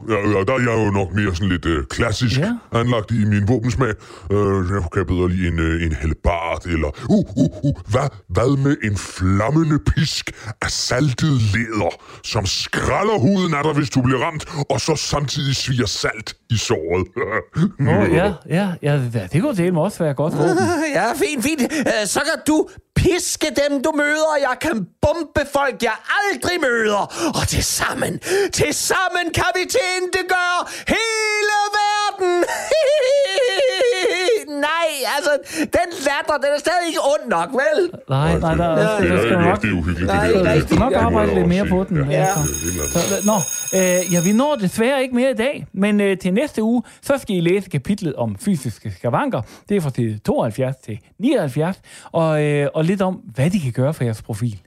[0.10, 2.52] Ja, ja, der er jeg jo nok mere sådan lidt øh, klassisk Ja.
[2.72, 3.94] anlagt i min våbensmag.
[4.32, 8.58] Øh, jeg kan bedre lide en, øh, en hellebart, eller uh, uh, uh, hvad, hvad
[8.58, 14.20] med en flammende pisk af saltet læder, som skralder huden af dig, hvis du bliver
[14.20, 17.08] ramt, og så samtidig sviger salt i såret.
[17.80, 20.58] Åh, ja, ja, ja, det, det kunne dele også være godt våben.
[21.00, 21.62] Ja, fint, fint.
[21.62, 27.04] Øh, Så kan du piske dem, du møder, jeg kan bombe folk, jeg aldrig møder.
[27.40, 28.20] Og til sammen,
[28.54, 29.64] til sammen kan vi
[30.36, 32.44] gøre hele verden.
[34.70, 35.32] Nej, altså,
[35.78, 37.80] den latter, den er stadig ikke ond nok, vel?
[38.10, 39.54] Nej, nej, der, der, det er du ikke nok...
[39.54, 40.12] rigtig uhyggeligt.
[40.14, 42.12] Nej, det ikke Du skal nok Ja, arbejde lidt mere på den.
[42.12, 42.18] Ja.
[42.18, 42.40] altså.
[42.94, 43.34] Så, nå,
[43.80, 47.18] øh, ja, vi når desværre ikke mere i dag, men øh, til næste uge, så
[47.18, 49.42] skal I læse kapitlet om fysiske skavanker.
[49.70, 53.72] Det er fra side 72 til 79, og, øh, og lidt om, hvad de kan
[53.72, 54.60] gøre for jeres profil.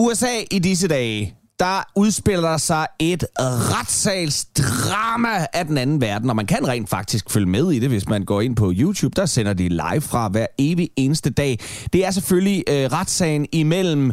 [0.00, 6.36] USA i disse dage, der udspiller der sig et retssalsdrama af den anden verden, og
[6.36, 9.12] man kan rent faktisk følge med i det, hvis man går ind på YouTube.
[9.16, 11.58] Der sender de live fra hver evig eneste dag.
[11.92, 14.12] Det er selvfølgelig øh, retssagen imellem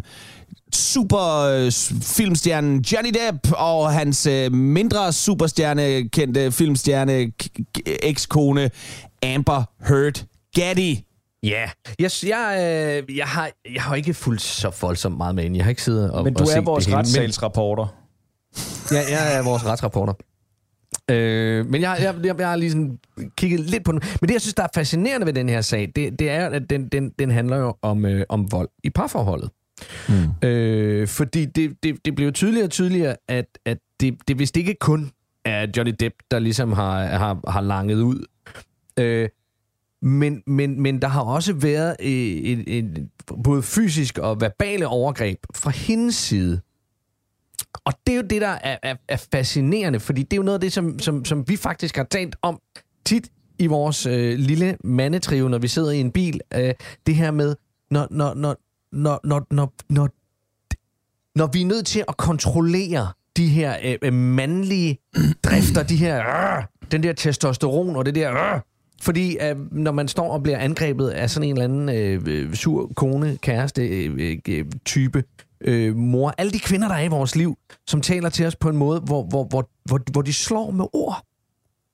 [0.74, 7.32] superfilmstjernen Johnny Depp og hans øh, mindre superstjerne kendte filmstjerne
[7.86, 8.70] ekskone
[9.24, 11.07] Amber Heard Gaddy.
[11.48, 15.56] Ja, jeg, jeg, øh, jeg, har, jeg har ikke fulgt så voldsomt meget med ind.
[15.56, 17.88] Jeg har ikke siddet og Men du og er vores retssalsrapporter.
[18.92, 20.14] Ja, jeg er vores retsrapporter.
[21.12, 23.00] Øh, men jeg, jeg, jeg, jeg har lige sådan
[23.38, 24.02] kigget lidt på den.
[24.22, 26.70] Men det, jeg synes, der er fascinerende ved den her sag, det, det er, at
[26.70, 29.50] den, den, den handler jo om, øh, om vold i parforholdet.
[30.10, 30.48] Mm.
[30.48, 34.76] Øh, fordi det, det, det jo tydeligere og tydeligere, at, at det, det vist ikke
[34.80, 35.12] kun
[35.46, 38.26] er Johnny Depp, der ligesom har, har, har langet ud.
[39.00, 39.30] Øh,
[40.02, 43.10] men, men, men der har også været et, et, et,
[43.44, 46.62] både fysisk og verbale overgreb fra hendes side.
[47.86, 50.58] Og det er jo det, der er, er, er fascinerende, fordi det er jo noget
[50.58, 52.60] af det, som, som, som vi faktisk har talt om
[53.06, 53.30] tit
[53.60, 56.42] i vores øh, lille mandetrive, når vi sidder i en bil.
[56.56, 56.74] Øh,
[57.08, 57.56] det her med,
[57.92, 58.56] når, når, når,
[58.92, 60.10] når, når, når, når,
[61.36, 63.08] når vi er nødt til at kontrollere
[63.38, 64.98] de her øh, øh, mandlige
[65.44, 66.18] drifter, de her,
[66.58, 68.62] øh, den der testosteron og det der, øh,
[69.02, 72.54] fordi øh, når man står og bliver angrebet af sådan en eller anden øh, øh,
[72.54, 75.24] sur kone, kæreste, øh, øh, type,
[75.62, 77.58] øh, mor, alle de kvinder, der er i vores liv,
[77.88, 80.86] som taler til os på en måde, hvor, hvor, hvor, hvor, hvor de slår med
[80.94, 81.24] ord.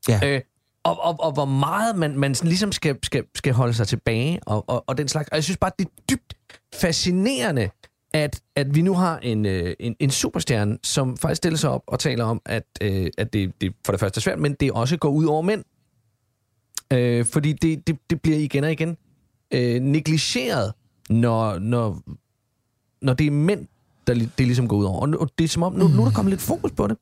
[0.10, 0.20] Ja.
[0.24, 0.42] Øh,
[0.84, 4.40] og, og, og hvor meget man, man sådan ligesom skal, skal, skal holde sig tilbage,
[4.46, 5.30] og, og, og den slags.
[5.30, 6.34] Og jeg synes bare, det er dybt
[6.74, 7.70] fascinerende,
[8.14, 11.84] at, at vi nu har en, øh, en, en superstjerne, som faktisk stiller sig op
[11.88, 14.72] og taler om, at, øh, at det, det for det første er svært, men det
[14.72, 15.64] også går ud over mænd.
[16.94, 18.98] Øh, fordi det, det, det bliver igen og igen
[19.54, 20.74] øh, negligeret,
[21.10, 22.02] når, når,
[23.02, 23.68] når det er mænd,
[24.08, 25.18] der det ligesom går ud over.
[25.18, 26.98] Og det er som om, nu, nu er der kommet lidt fokus på det.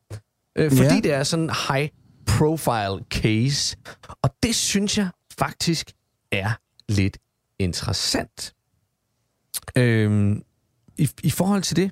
[0.55, 0.93] Øh, fordi Ja.
[0.93, 0.99] ja.
[1.01, 1.89] det er sådan en high
[2.25, 3.77] profile case.
[4.21, 5.91] Og det synes jeg faktisk
[6.31, 6.51] er
[6.89, 7.17] lidt
[7.59, 8.53] interessant.
[9.77, 10.41] Øhm,
[10.97, 11.91] i, I forhold til det.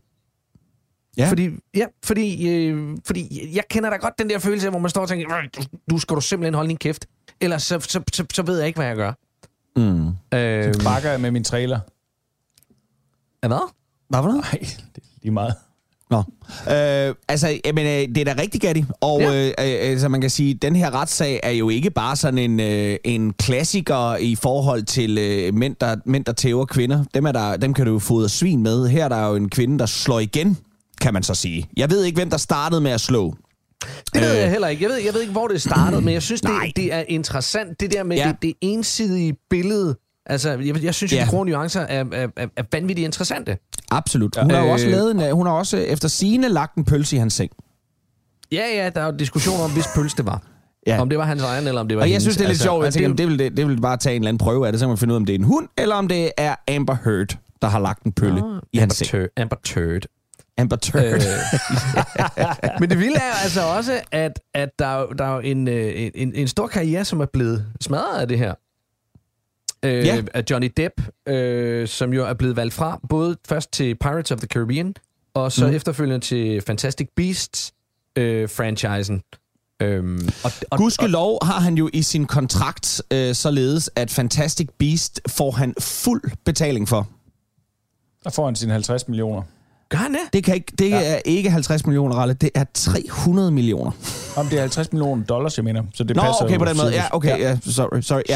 [1.18, 1.30] Ja.
[1.30, 5.02] Fordi, ja, fordi, øh, fordi jeg kender da godt den der følelse, hvor man står
[5.02, 7.06] og tænker, "Øh, du, du skal du simpelthen holde din kæft.
[7.42, 9.14] Ellers så, så, så, så ved jeg ikke, hvad jeg gør.
[9.76, 10.08] Mm.
[10.38, 11.80] Øh, Bakker jeg med min trailer.
[13.48, 13.70] hvad?
[14.10, 14.42] Hvad for noget?
[14.54, 14.60] Nej,
[14.96, 15.54] det er lige meget.
[16.10, 16.18] Nå.
[16.74, 18.86] Øh, altså, jamen, øh, det er da rigtig gattig.
[19.02, 19.32] Og Ja.
[19.32, 19.46] ja.
[19.46, 22.60] øh, øh, altså, man kan sige, den her retssag er jo ikke bare sådan en,
[22.60, 27.04] øh, en klassiker i forhold til øh, mænd, der, mænd, der tæver kvinder.
[27.14, 28.88] Dem, er der, dem kan du jo fodre svin med.
[28.88, 30.58] Her er der jo en kvinde, der slår igen,
[31.02, 31.70] kan man så sige.
[31.78, 33.36] Jeg ved ikke, hvem der startede med at slå.
[34.14, 34.38] Det ved Øh.
[34.38, 34.84] jeg heller ikke.
[34.84, 36.72] Jeg ved, jeg ved ikke, hvor det startede, men jeg synes, det, Nej.
[36.76, 38.28] det er interessant, det der med Ja.
[38.28, 39.96] det, det ensidige billede.
[40.26, 41.24] Altså, jeg, jeg synes, at Ja.
[41.26, 43.58] de grå nuancer er, er, er, er vanvittigt interessante.
[43.92, 44.38] Absolut.
[44.42, 44.72] Hun har jo Øh.
[44.72, 47.52] også lavet en, hun har også efter sine lagt en pølse i hans seng.
[48.52, 50.42] Ja, ja, der er jo diskussion om, hvis pølse det var.
[50.88, 51.02] Ja.
[51.02, 52.24] Om det var hans egen, eller om det var Og jeg hendes.
[52.24, 52.80] synes, det er lidt altså, sjovt.
[52.82, 54.74] Jeg altså, tænker, det, vil, det, det vil bare tage en eller anden prøve af
[54.74, 56.32] det, så kan man finde ud af, om det er en hund, eller om det
[56.38, 59.24] er Amber Heard, der har lagt en pølle Ah, i hans Amber, seng.
[59.24, 60.02] Tur- Amber Turd.
[60.60, 61.04] Amber Turd.
[61.04, 61.12] Øh,
[62.80, 65.40] Men det vilde er jo altså også, at, at der, er jo- der er jo
[65.40, 68.54] en, øh, en, en stor karriere, som er blevet smadret af det her.
[69.84, 70.22] Øh, Ja.
[70.34, 74.38] Af Johnny Depp, øh, som jo er blevet valgt fra, både først til Pirates of
[74.38, 74.94] the Caribbean,
[75.34, 75.74] og så mm.
[75.74, 77.72] Efterfølgende til Fantastic Beasts
[78.16, 79.22] øh, franchisen.
[79.82, 85.22] Øhm, og, og, Gudskelov har han jo i sin kontrakt øh, således, at Fantastic Beast
[85.28, 87.08] får han fuld betaling for.
[88.24, 89.42] Der får han sine 50 millioner.
[89.90, 90.20] Gør han det?
[90.34, 91.14] Det, kan ikke, det ja.
[91.14, 92.34] er ikke 50 millioner, Ralle.
[92.34, 93.92] Det er 300 millioner.
[94.36, 95.84] Om det er 50 millioner dollars, jeg mener.
[95.94, 96.92] Så det Nå, passer okay, på den måde.
[96.92, 98.02] Ja, okay, ja, sorry.
[98.02, 98.36] sorry ja.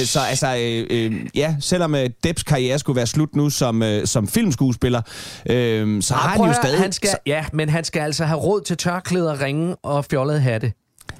[0.00, 3.82] Øh, så altså, øh, øh, ja, selvom øh, Depps karriere skulle være slut nu som,
[3.82, 5.02] øh, som filmskuespiller,
[5.50, 6.78] øh, så har han jo stadig...
[6.78, 10.72] Han skal, ja, men han skal altså have råd til tørklæder, ringe og fjollede hatte.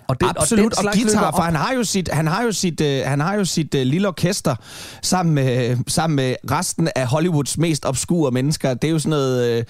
[0.09, 2.81] Og det, Absolut, og, slags guitar, for han har jo sit, han har jo sit,
[2.81, 4.55] øh, han har jo sit øh, lille orkester
[5.03, 8.75] sammen med, sammen med resten af Hollywoods mest obskure mennesker.
[8.75, 9.65] Det er jo sådan noget, øh,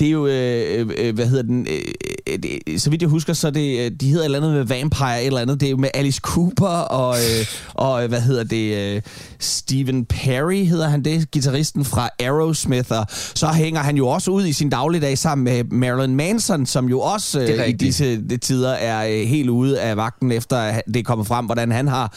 [0.00, 1.80] det er jo, øh, øh, hvad hedder den, øh,
[2.26, 4.64] øh, det, så vidt jeg husker, så det, øh, de hedder et eller andet med
[4.64, 8.20] Vampire, et eller andet, det er jo med Alice Cooper og, øh, og øh, hvad
[8.20, 9.02] hedder det, øh,
[9.38, 14.46] Stephen Perry hedder han det, gitarristen fra Aerosmith, og så hænger han jo også ud
[14.46, 18.72] i sin dagligdag sammen med Marilyn Manson, som jo også øh, i disse de tider
[18.72, 22.12] er øh, helt ude af vagten, efter det er kommet frem, hvordan han har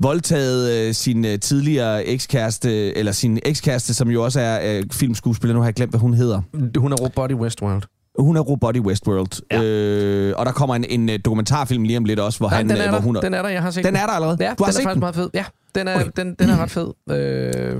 [0.00, 5.54] voldtaget øh, sin øh, tidligere ekskæreste, eller sin ekskæreste, som jo også er øh, filmskuespiller.
[5.54, 6.40] Nu har jeg glemt, hvad hun hedder.
[6.78, 7.82] Hun er Robot i Westworld.
[8.18, 9.42] Hun er Robot i Westworld.
[9.52, 9.62] Ja.
[9.62, 12.68] Øh, og der kommer en, en dokumentarfilm lige om lidt også, hvor Ja, han...
[12.68, 13.04] den er hvor der.
[13.04, 14.36] hun Den er der, jeg har set den er der allerede?
[14.40, 15.00] Ja, du har den er set faktisk den?
[15.00, 15.30] meget fed.
[15.34, 16.10] Ja, den er, okay.
[16.16, 16.88] den, den er ret fed.
[17.10, 17.76] Øh,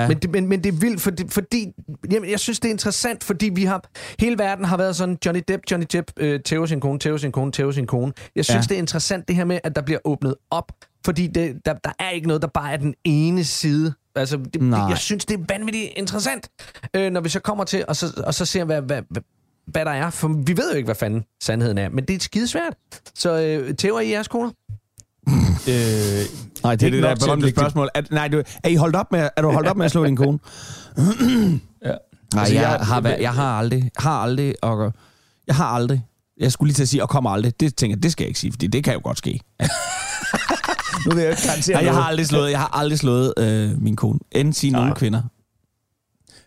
[0.00, 0.08] Ja.
[0.08, 1.72] men, det, men, men det er vildt, fordi, fordi
[2.12, 3.82] jamen, jeg synes, det er interessant, fordi vi har,
[4.20, 7.32] hele verden har været sådan, Johnny Depp, Johnny Depp, øh, tæver sin kone, tæver sin
[7.32, 8.12] kone, tæver sin kone.
[8.36, 8.68] Jeg synes, Ja.
[8.68, 10.72] det er interessant det her med, at der bliver åbnet op,
[11.04, 13.94] fordi det, der, der er ikke noget, der bare er den ene side.
[14.16, 16.48] Altså, det, det, jeg synes, det er vanvittigt interessant,
[16.94, 19.22] øh, når vi så kommer til, og så, og så ser, hvad, hvad, hvad,
[19.66, 20.10] hvad der er.
[20.10, 22.74] For vi ved jo ikke, hvad fanden sandheden er, men det er skidesvært.
[23.14, 24.50] Så øh, tæver I jeres koner?
[25.68, 26.22] Øh,
[26.66, 27.88] Nej, det er det der til at berømte det- spørgsmål.
[27.94, 30.04] Er, nej, du, er, I holdt op med, er du holdt op med at slå
[30.04, 30.38] din kone?
[31.84, 31.94] ja.
[32.34, 34.92] Nej, Altså, jeg, har, været, jeg har aldrig, har aldrig, og
[35.46, 36.04] jeg har aldrig,
[36.40, 37.60] jeg skulle lige til at sige, og kommer aldrig.
[37.60, 39.40] Det tænker jeg, det skal jeg ikke sige, fordi det kan jo godt ske.
[41.06, 43.82] Nu vil jeg ikke garantere Nej, jeg har aldrig slået, jeg har aldrig slået øh,
[43.82, 44.18] min kone.
[44.32, 44.80] End sige Nej.
[44.80, 45.22] nogle kvinder.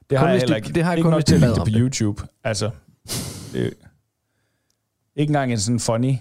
[0.09, 0.75] Det har Kun jeg heller det- ikke.
[0.75, 1.73] det har jeg ikke kun, nok til at det på det.
[1.77, 2.23] YouTube.
[2.43, 2.69] Altså,
[3.53, 3.73] det,
[5.15, 6.13] ikke engang en sådan funny,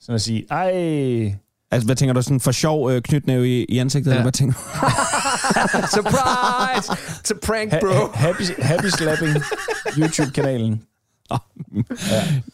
[0.00, 1.34] sådan at sige, ej,
[1.70, 4.14] Altså, hvad tænker du, sådan for sjov øh, knytnæve i, i ansigtet, ja.
[4.14, 4.60] eller hvad tænker du?
[5.96, 6.92] Surprise!
[6.92, 7.88] It's a prank, bro.
[7.88, 9.36] ha- happy, happy Slapping
[9.98, 10.82] YouTube-kanalen.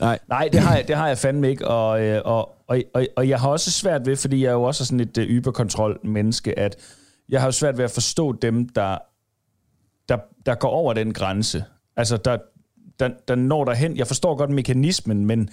[0.00, 0.18] Nej.
[0.28, 3.28] Nej, det har jeg, det har jeg fandme ikke, og, øh, og, og, og, og
[3.28, 6.76] jeg har også svært ved, fordi jeg er jo også sådan et uh, yberkontrol-menneske, at
[7.28, 8.98] jeg har jo svært ved at forstå dem, der,
[10.08, 11.64] der, der går over den grænse.
[11.96, 12.38] Altså, der,
[13.00, 13.96] der, der når derhen.
[13.96, 15.48] Jeg forstår godt mekanismen, men,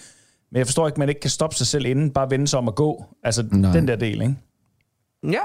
[0.52, 2.60] men jeg forstår ikke, at man ikke kan stoppe sig selv inden, bare vende sig
[2.60, 3.06] om at gå.
[3.24, 3.74] Altså, Nej.
[3.74, 4.36] Den der del, ikke?
[5.24, 5.40] Ja.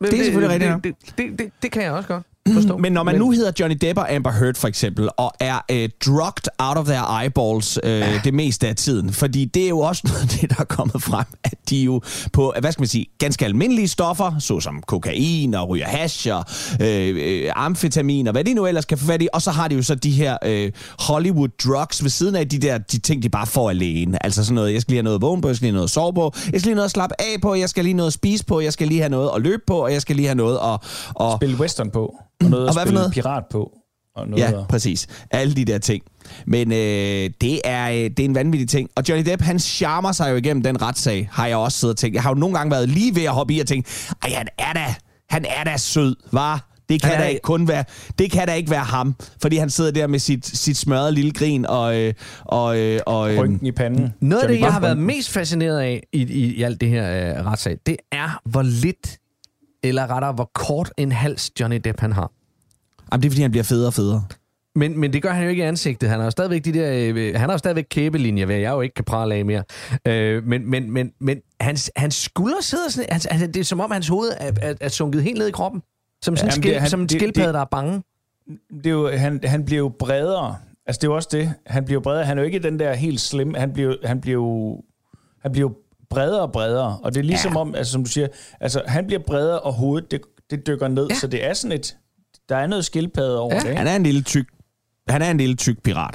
[0.00, 0.84] Men Det er selvfølgelig rigtigt.
[0.84, 2.76] Det, det, det, det, det kan jeg også godt forstå.
[2.76, 5.88] Men når man nu hedder Johnny Depp og Amber Heard for eksempel, og er øh,
[6.06, 8.20] drugged out of their eyeballs øh, ja.
[8.24, 11.02] det meste af tiden, fordi det er jo også noget af det, der er kommet
[11.02, 12.00] frem, at de jo
[12.32, 16.44] på, hvad skal man sige, ganske almindelige stoffer, såsom kokain og ryger hash og
[16.80, 19.68] øh, øh, amfetamin og hvad de nu ellers kan få fat i, og så har
[19.68, 23.22] de jo så de her øh, Hollywood drugs ved siden af de der de ting,
[23.22, 24.24] de bare får alene.
[24.24, 25.76] Altså sådan noget, jeg skal lige have noget at vågne på, jeg skal lige have
[25.76, 27.84] noget at sove på, jeg skal lige have noget at slappe af på, jeg skal
[27.84, 29.92] lige have noget at spise på, jeg skal lige have noget at løbe på, og
[29.92, 30.78] jeg skal lige have noget at...
[31.20, 33.12] at Spille western på, og noget Og at spille noget?
[33.12, 33.72] pirat på.
[34.16, 35.06] Og noget Ja, at- præcis.
[35.30, 36.02] Alle de der ting.
[36.46, 38.88] Men øh, det, er, øh, det er en vanvittig ting.
[38.96, 41.98] Og Johnny Depp, han charmer sig jo igennem den retssag, har jeg også siddet og
[41.98, 42.14] tænkt.
[42.14, 43.88] Jeg har jo nogle gange været lige ved at hoppe i og tænke,
[44.22, 44.94] ej, han er da,
[45.30, 46.72] han er da sød, var.
[46.88, 47.84] Det kan Han er- da ikke kun være,
[48.18, 51.30] det kan da ikke være ham, fordi han sidder der med sit, sit smørrede lille
[51.32, 52.14] grin og, øh,
[52.44, 54.14] og, øh, og øh, Rynken i panden.
[54.20, 57.38] Noget af det, jeg har været mest fascineret af i, i, i alt det her
[57.38, 59.18] øh, retssag, det er, hvor lidt,
[59.88, 62.30] eller rettere, hvor kort en hals Johnny Depp han har.
[63.12, 64.24] jamen, det er fordi, han bliver federe og federe.
[64.74, 66.08] Men, men det gør han jo ikke i ansigtet.
[66.08, 68.80] Han har jo stadigvæk de der, øh, han har jo stadigvæk kæbelinjer, hvad jeg jo
[68.80, 69.62] ikke kan prale af mere.
[70.08, 73.80] Øh, men men, men, men hans, hans skulder sidder sådan, altså, altså, det er som
[73.80, 75.82] om hans hoved er, er, er sunket helt ned i kroppen.
[76.22, 78.02] Som, sådan Jamen, skil, det- han- som en skildpadde, der er bange.
[78.74, 80.56] det er jo, han, han bliver jo bredere.
[80.86, 81.54] Altså, det er jo også det.
[81.66, 82.24] Han bliver jo bredere.
[82.24, 83.54] Han er jo ikke den der helt slim.
[83.54, 84.80] Han bliver, han bliver jo,
[85.42, 85.74] han bliver jo
[86.10, 86.98] bredere og bredere.
[87.02, 87.58] Og det er ligesom ja.
[87.60, 88.28] om, altså, som du siger,
[88.60, 91.06] altså, han bliver bredere, og hovedet, det, det dykker ned.
[91.10, 91.14] Ja.
[91.14, 91.96] Så det er sådan et,
[92.48, 93.60] der er noget skildpadde over Ja.
[93.60, 93.64] det.
[93.68, 93.78] ikke?
[93.78, 94.46] Han er en lille tyk,
[95.08, 96.14] han er en lille tyk pirat.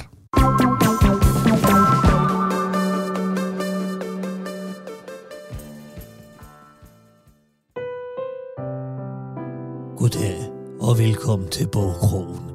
[9.96, 10.36] Goddag
[10.80, 12.51] og velkommen til Bogkrogen.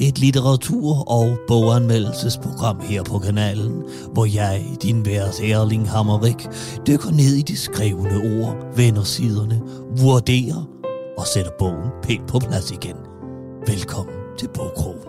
[0.00, 3.82] Et litteratur- og boganmeldelsesprogram her på kanalen,
[4.12, 6.48] hvor jeg, din vært Erling Hammerik,
[6.86, 9.60] dykker ned i de skrevne ord, vender siderne,
[9.96, 10.68] vurderer
[11.18, 12.96] og sætter bogen pænt på plads igen.
[13.66, 15.08] Velkommen til Bogkrogen.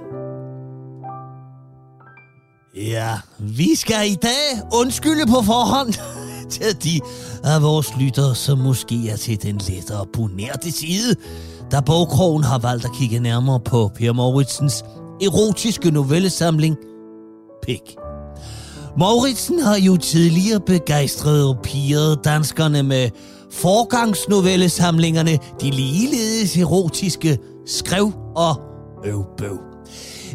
[2.76, 5.94] Ja, vi skal i dag undskylde på forhånd
[6.56, 7.02] til de
[7.44, 11.16] af vores lyttere, som måske er til den lettere bonerte side,
[11.72, 14.84] da Bogkrogen har valgt at kigge nærmere på Per Mauritsens
[15.22, 16.78] erotiske novellesamling
[17.64, 17.96] Pik.
[18.98, 23.10] Mauritsen har jo tidligere begejstret og piret danskerne med
[23.52, 28.56] forgangsnovellesamlingerne, de ligeledes erotiske Skrev og
[29.06, 29.60] Øvbøv.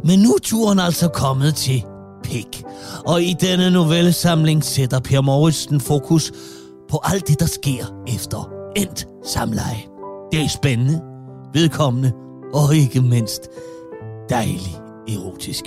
[0.05, 1.85] Men nu er turen altså kommet til
[2.25, 2.63] Pik.
[3.07, 6.33] Og i denne novellesamling sætter Per Mauritsen fokus
[6.91, 9.83] på alt det, der sker efter endt samleje.
[10.33, 11.01] Det er spændende,
[11.55, 12.13] vedkommende
[12.55, 13.49] og ikke mindst
[14.29, 14.75] dejlig
[15.09, 15.65] erotisk.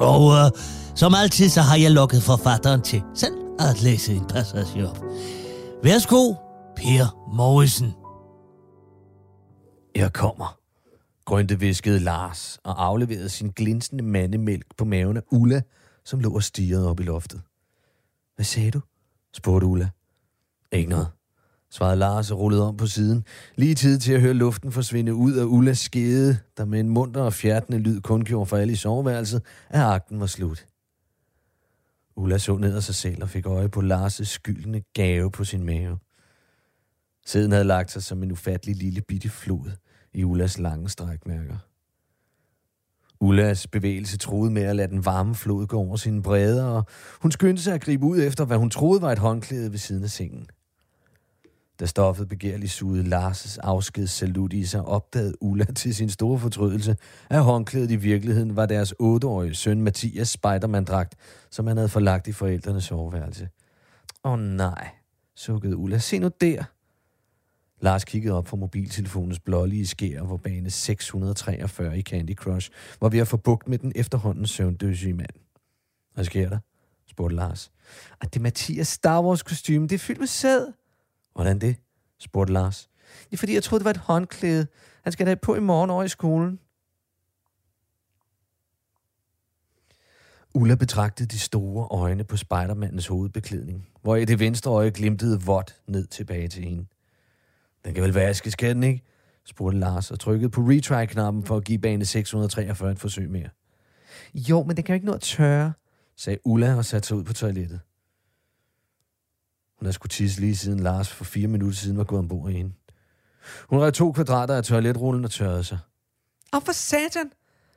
[0.00, 0.50] Og øh,
[0.94, 4.98] som altid, så har jeg lukket forfatteren til selv at læse en passage op.
[5.82, 6.34] Værsgo,
[6.76, 7.92] Per Morrison.
[9.94, 10.58] Jeg kommer,
[11.24, 15.62] grønte viskede Lars og afleverede sin glinsende mandemælk på maven af Ulla,
[16.04, 17.42] som lå og stirrede op i loftet.
[18.34, 18.80] Hvad sagde du?
[19.34, 19.88] spurgte Ulla.
[20.72, 21.06] Ikke noget,
[21.74, 23.24] svarede Lars og rullede om på siden.
[23.56, 27.20] Lige tid til at høre luften forsvinde ud af Ullas skede, der med en munter
[27.20, 30.66] og fjertende lyd kun gjorde for alle i soveværelset, at akten var slut.
[32.16, 35.64] Ulla så ned af sig selv og fik øje på Lars' skyldende gave på sin
[35.64, 35.98] mave.
[37.26, 39.70] Sæden havde lagt sig som en ufattelig lille bitte flod
[40.12, 41.56] i Ullas lange strækmærker.
[43.20, 46.86] Ullas bevægelse troede med at lade den varme flod gå over sine bredder, og
[47.22, 50.04] hun skyndte sig at gribe ud efter, hvad hun troede var et håndklæde ved siden
[50.04, 50.46] af sengen.
[51.80, 56.96] Da stoffet begærligt sugede Lars' afskedssalut i sig, opdagede Ulla til sin store fortrydelse,
[57.30, 61.14] at håndklædet i virkeligheden var deres otteårige søn Mathias Spiderman-dragt,
[61.50, 63.48] som han havde forlagt i forældrenes soveværelse.
[64.24, 64.88] Åh oh, nej,
[65.36, 65.98] sukkede Ulla.
[65.98, 66.64] Se nu der.
[67.80, 72.70] Lars kiggede op fra mobiltelefonens blålige skær, hvor bane 643 i Candy Crush
[73.00, 75.36] var ved at få bugt med den efterhånden søvndøsige mand.
[76.14, 76.58] Hvad sker der?
[77.06, 77.72] spurgte Lars.
[78.20, 80.72] At det er Mathias Star Wars kostume, det er fyldt med sæd.
[81.34, 81.76] Hvordan det?
[82.18, 82.88] spurgte Lars.
[83.24, 84.66] Det er fordi, jeg troede, det var et håndklæde.
[85.02, 86.58] Han skal da på i morgen over i skolen.
[90.54, 95.76] Ulla betragtede de store øjne på Spidermandens hovedbeklædning, hvor i det venstre øje glimtede vådt
[95.86, 96.86] ned tilbage til hende.
[97.84, 99.02] Den kan vel vaskes, kan den ikke?
[99.44, 103.48] spurgte Lars og trykkede på retry-knappen for at give bane 643 et forsøg mere.
[104.34, 105.72] Jo, men den kan jo ikke nå at tørre,
[106.16, 107.80] sagde Ulla og satte sig ud på toilettet.
[109.78, 112.52] Hun havde skulle tisse lige siden Lars for fire minutter siden var gået ombord i
[112.54, 112.72] hende.
[113.68, 115.78] Hun rev to kvadrater af toiletrullen og tørrede sig.
[116.54, 117.30] Åh, for satan!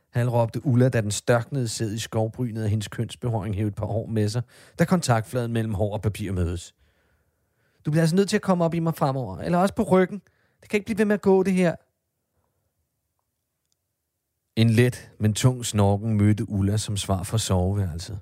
[0.09, 3.85] Han råbte Ulla, da den størknede sæd i skovbrynet af hendes kønsbehåring hævde et par
[3.85, 4.41] hår med sig,
[4.79, 6.75] da kontaktfladen mellem hår og papir mødes.
[7.85, 10.21] Du bliver altså nødt til at komme op i mig fremover, eller også på ryggen.
[10.61, 11.75] Det kan ikke blive ved med at gå, det her.
[14.55, 18.19] En let, men tung snorken mødte Ulla som svar fra soveværelset.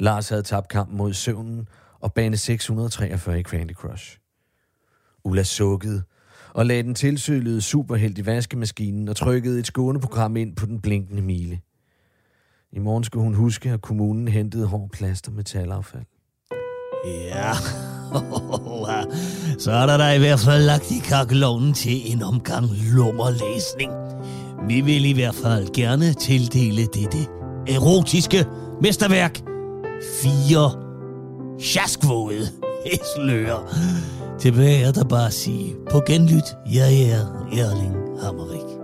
[0.00, 1.68] Lars havde tabt kampen mod søvnen
[2.00, 4.18] og bane 643 i Candy Crush.
[5.24, 6.02] Ulla sukkede
[6.54, 11.22] og lagde den tilsølede superhelt i vaskemaskinen og trykkede et skåneprogram ind på den blinkende
[11.22, 11.60] mile.
[12.72, 16.04] I morgen skulle hun huske, at kommunen hentede hård plaster metalaffald.
[17.06, 17.52] Ja,
[19.58, 23.92] så er der da i hvert fald lagt i kakkelovnen til en omgang lummerlæsning.
[24.68, 27.18] Vi vil i hvert fald gerne tildele dette
[27.68, 28.46] erotiske
[28.82, 29.40] mesterværk
[30.22, 30.87] fire
[31.60, 32.48] sjaskvåde
[32.86, 33.74] hæslører.
[34.40, 38.77] Tilbage er der bare at sige, på genlyt, jeg er Erling Hammerik.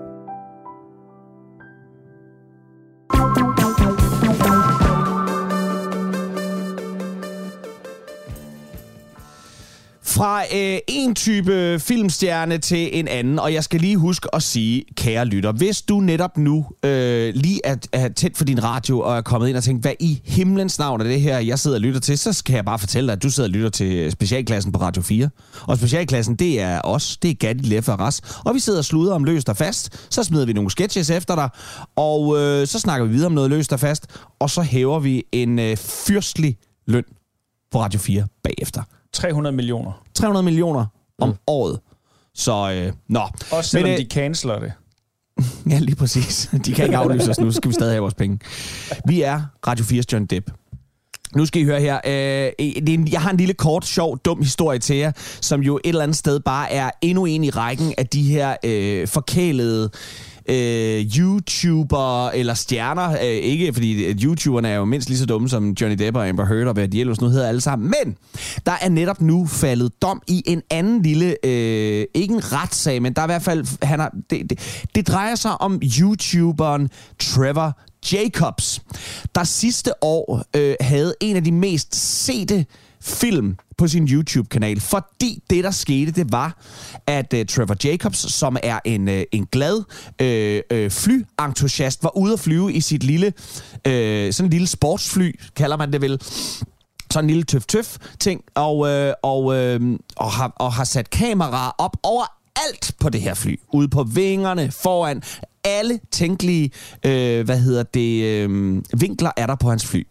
[10.14, 14.84] Fra øh, en type filmstjerne til en anden, og jeg skal lige huske at sige,
[14.96, 19.16] kære lytter, hvis du netop nu øh, lige er, er tæt for din radio og
[19.16, 21.80] er kommet ind og tænkt, hvad i himlens navn er det her, jeg sidder og
[21.80, 24.72] lytter til, så skal jeg bare fortælle dig, at du sidder og lytter til specialklassen
[24.72, 25.30] på Radio 4.
[25.60, 28.84] Og specialklassen, det er os, det er Gatti, Leffe og Ras, og vi sidder og
[28.84, 31.48] sluder om løst og fast, så smider vi nogle sketches efter dig,
[31.96, 34.06] og øh, så snakker vi videre om noget løst og fast,
[34.40, 36.56] og så hæver vi en øh, fyrstlig
[36.86, 37.04] løn
[37.72, 38.82] på Radio 4 bagefter.
[39.14, 40.02] 300 millioner.
[40.14, 40.86] 300 millioner
[41.18, 41.34] om mm.
[41.46, 41.80] året.
[42.34, 43.20] Så, øh, nå.
[43.50, 44.72] Også selvom Men, de canceler det.
[45.70, 46.50] Ja, lige præcis.
[46.66, 48.38] De kan ikke aflyse os nu, så skal vi stadig have vores penge.
[49.06, 50.50] Vi er Radio 4's John Depp.
[51.36, 52.00] Nu skal I høre her.
[52.06, 56.02] Øh, jeg har en lille kort, sjov, dum historie til jer, som jo et eller
[56.02, 59.90] andet sted bare er endnu en i rækken af de her øh, forkælede
[60.48, 63.10] øh, YouTuber eller stjerner.
[63.10, 66.28] Øh, ikke fordi at YouTuberne er jo mindst lige så dumme som Johnny Depp og
[66.28, 67.94] Amber Heard og hvad de ellers nu hedder alle sammen.
[68.04, 68.16] Men
[68.66, 73.12] der er netop nu faldet dom i en anden lille, øh, ikke en retssag, men
[73.12, 76.90] der er i hvert fald, han har, det, det, det drejer sig om YouTuberen
[77.20, 77.78] Trevor
[78.12, 78.82] Jacobs,
[79.34, 82.66] der sidste år øh, havde en af de mest sete
[83.04, 86.62] film på sin YouTube-kanal, fordi det, der skete, det var,
[87.06, 92.32] at uh, Trevor Jacobs, som er en, uh, en glad uh, uh, flyentusiast, var ude
[92.32, 96.20] at flyve i sit lille, uh, sådan en lille sportsfly, kalder man det vel,
[97.14, 99.80] sådan en lille tøf-tøf ting, og, øh, og, øh,
[100.16, 102.24] og, har, og har sat kameraer op over
[102.56, 103.60] alt på det her fly.
[103.72, 105.22] Ude på vingerne, foran,
[105.64, 106.70] alle tænkelige,
[107.06, 110.06] øh, hvad hedder det, øh, vinkler er der på hans fly.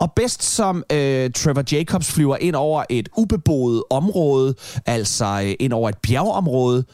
[0.00, 4.54] Og bedst som øh, Trevor Jacobs flyver ind over et ubeboet område,
[4.86, 6.84] altså øh, ind over et bjergområde,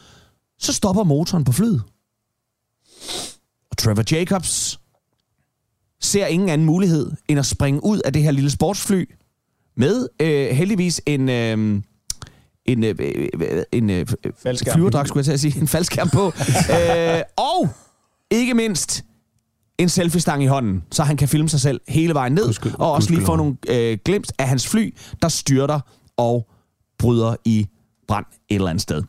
[0.59, 1.82] så stopper motoren på flyet.
[3.70, 4.80] Og Trevor Jacobs
[6.00, 9.05] ser ingen anden mulighed end at springe ud af det her lille sportsfly
[9.76, 11.28] med øh, heldigvis en...
[11.28, 11.82] Øh,
[12.66, 14.06] en, øh, øh, en øh,
[14.42, 14.74] Faldskærm.
[14.74, 16.26] flyverdragt, skulle jeg til at sige, en faldskærm på.
[16.76, 17.68] øh, og
[18.30, 19.04] ikke mindst
[19.78, 22.92] en selfie-stang i hånden, så han kan filme sig selv hele vejen ned, Gudskyld- og
[22.92, 25.80] også lige få nogle øh, glimt af hans fly, der styrter
[26.16, 26.48] og
[26.98, 27.66] bryder i
[28.08, 29.02] brand et eller andet sted.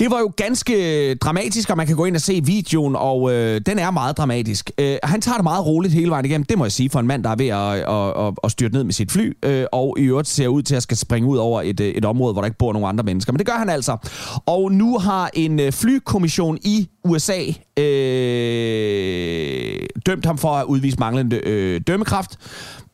[0.00, 3.60] Det var jo ganske dramatisk, og man kan gå ind og se videoen, og øh,
[3.66, 4.70] den er meget dramatisk.
[4.78, 7.06] Øh, han tager det meget roligt hele vejen igennem, det må jeg sige, for en
[7.06, 9.98] mand, der er ved at, at, at, at styrte ned med sit fly, øh, og
[9.98, 12.42] i øvrigt ser ud til at skal springe ud over et, øh, et område, hvor
[12.42, 13.32] der ikke bor nogen andre mennesker.
[13.32, 13.96] Men det gør han altså.
[14.46, 17.40] Og nu har en øh, flykommission i USA
[17.78, 17.84] øh,
[20.06, 22.38] dømt ham for at udvise manglende øh, dømmekraft.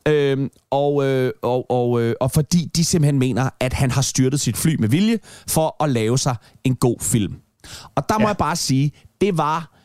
[0.07, 4.39] Øhm, og, øh, og, og, øh, og fordi de simpelthen mener, at han har styrtet
[4.41, 7.33] sit fly med vilje for at lave sig en god film.
[7.95, 8.27] Og der må Ja.
[8.27, 8.91] jeg bare sige,
[9.21, 9.77] det var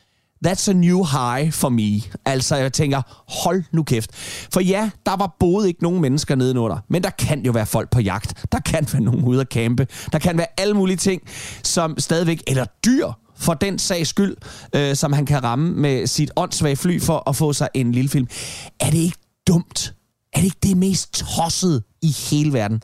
[0.47, 2.01] That's a new high for me.
[2.25, 3.03] Altså, jeg tænker,
[3.45, 4.11] hold nu kæft.
[4.53, 7.91] For ja, der var både ikke nogen mennesker nedenunder, men der kan jo være folk
[7.91, 8.47] på jagt.
[8.53, 9.87] Der kan være nogen ude at campe.
[10.13, 11.23] Der kan være alle mulige ting,
[11.63, 13.07] som stadigvæk, eller dyr
[13.39, 14.37] for den sags skyld,
[14.75, 18.09] øh, som han kan ramme med sit åndssvage fly for at få sig en lille
[18.09, 18.27] film.
[18.81, 19.95] Er det ikke dumt?
[20.37, 22.83] Er det ikke det mest tossede i hele verden?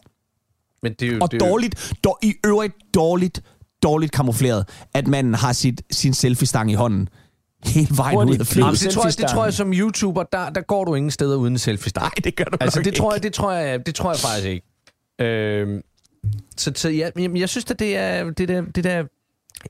[0.82, 3.42] Men det er jo, Og det er jo- dårligt, dår, i øvrigt dårligt,
[3.82, 7.08] dårligt kamufleret, at man har sit, sin selfie-stang i hånden
[7.64, 8.34] hele vejen Hurtigt.
[8.34, 8.80] ud af Jamen, flyet.
[8.88, 11.54] det, tror jeg, det tror jeg som YouTuber, der, der går du ingen steder uden
[11.54, 13.14] en selfie Nej, det gør du Altså, nok det tror, ikke.
[13.14, 14.66] jeg, det, tror jeg, det tror jeg faktisk ikke.
[15.20, 15.80] Øhm,
[16.56, 18.24] så, så ja, men jeg synes, at det er...
[18.30, 19.04] Det der, det der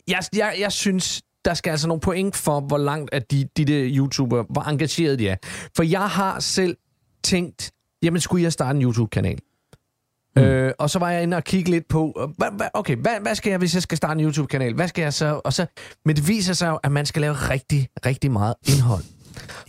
[0.09, 3.64] jeg, jeg, jeg synes, der skal altså nogle point for, hvor langt at de, de
[3.64, 5.37] der YouTuber, hvor engageret de er.
[5.76, 6.76] For jeg har selv
[7.25, 9.39] tænkt, jamen skulle jeg starte en YouTube-kanal?
[10.37, 10.43] Mm.
[10.43, 12.31] Øh, og så var jeg inde og kigge lidt på,
[12.75, 14.75] okay, hvad, hvad skal jeg, hvis jeg skal starte en YouTube-kanal?
[14.75, 15.41] Hvad skal jeg så?
[15.45, 15.66] Og så?
[16.05, 19.05] Men det viser sig jo, at man skal lave rigtig, rigtig meget indhold.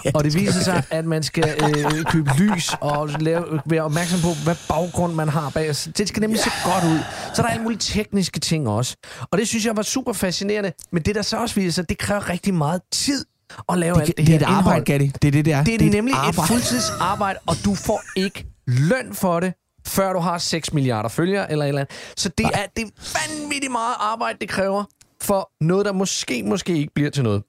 [0.06, 4.20] Ja, og det viser sig, at man skal øh, købe lys og lave, være opmærksom
[4.20, 5.70] på, hvad baggrund man har bag.
[5.70, 5.90] os.
[5.98, 7.00] Det skal nemlig se godt ud.
[7.36, 8.96] Så er der alle mulige tekniske ting også.
[9.32, 10.72] Og det synes jeg var super fascinerende.
[10.92, 13.26] Men det, der så også viser sig, det kræver rigtig meget tid
[13.70, 14.86] at lave alt Det, det, det er her et arbejde.
[14.86, 15.08] Gatti.
[15.08, 15.64] Det er det, det er.
[15.64, 16.48] Det er, et nemlig et arbejde.
[16.48, 19.54] fuldtidsarbejde, og du får ikke løn for det,
[19.88, 22.14] før du har 6 milliarder følgere eller et eller andet.
[22.18, 22.90] Så det er, det er
[23.40, 24.84] vanvittigt meget arbejde, det kræver
[25.22, 27.44] for noget, der måske, måske ikke bliver til noget.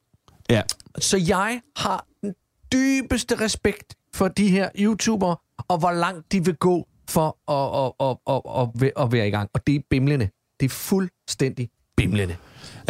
[0.50, 0.62] Ja.
[0.98, 2.34] Så jeg har den
[2.72, 5.36] dybeste respekt for de her YouTubere,
[5.68, 9.30] og hvor langt de vil gå for at, at, at, at, at, at være i
[9.30, 9.50] gang.
[9.54, 10.28] Og det er bimlende.
[10.60, 12.36] Det er fuldstændig bimlende.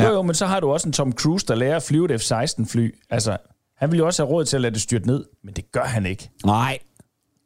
[0.03, 2.21] Jo, jo, men så har du også en Tom Cruise, der lærer at flyve et
[2.21, 2.91] F-16-fly.
[3.11, 3.37] Altså,
[3.77, 5.85] han vil jo også have råd til at lade det styrte ned, men det gør
[5.85, 6.31] han ikke.
[6.45, 6.79] Nej.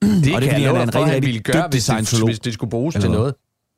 [0.03, 1.69] Det Og det kan fordi jeg han love er for, rigtig, han rigtig ville gøre,
[1.71, 3.35] hvis det, hvis det skulle bruges Eller til noget.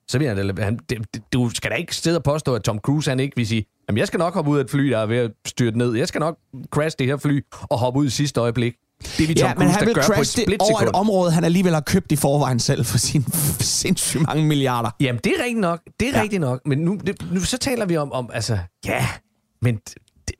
[0.09, 2.63] Så vil han, da- han det, det, du skal da ikke sidde og påstå, at
[2.63, 4.91] Tom Cruise han ikke vil sige, jamen jeg skal nok hoppe ud af et fly,
[4.91, 5.95] der er ved at styrte ned.
[5.95, 6.39] Jeg skal nok
[6.71, 8.75] crash det her fly og hoppe ud i sidste øjeblik.
[9.19, 11.81] Det vi Tom Ja, men han vil crash det over et område, han alligevel har
[11.81, 13.25] købt i forvejen selv for sine
[13.61, 14.91] sindssygt mange milliarder.
[15.01, 15.81] Jamen, det er rigtigt nok.
[16.01, 16.23] Det er Ja.
[16.23, 16.61] rigtigt nok.
[16.67, 19.07] Men nu, det, nu så taler vi om, om altså, ja,
[19.63, 19.77] men...
[20.29, 20.35] Det,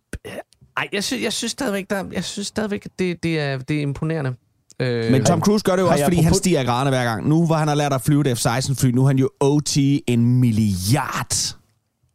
[0.77, 3.81] ej, jeg synes, jeg synes stadigvæk, der, jeg synes stadigvæk, det, det, er, det er
[3.83, 4.35] imponerende.
[4.81, 7.29] Øh, Men Tom Cruise gør det jo også, fordi han stiger i graderne hver gang.
[7.29, 10.27] Nu var han har lært at flyve et F-16-fly, nu er han jo OT en
[10.41, 11.57] milliard.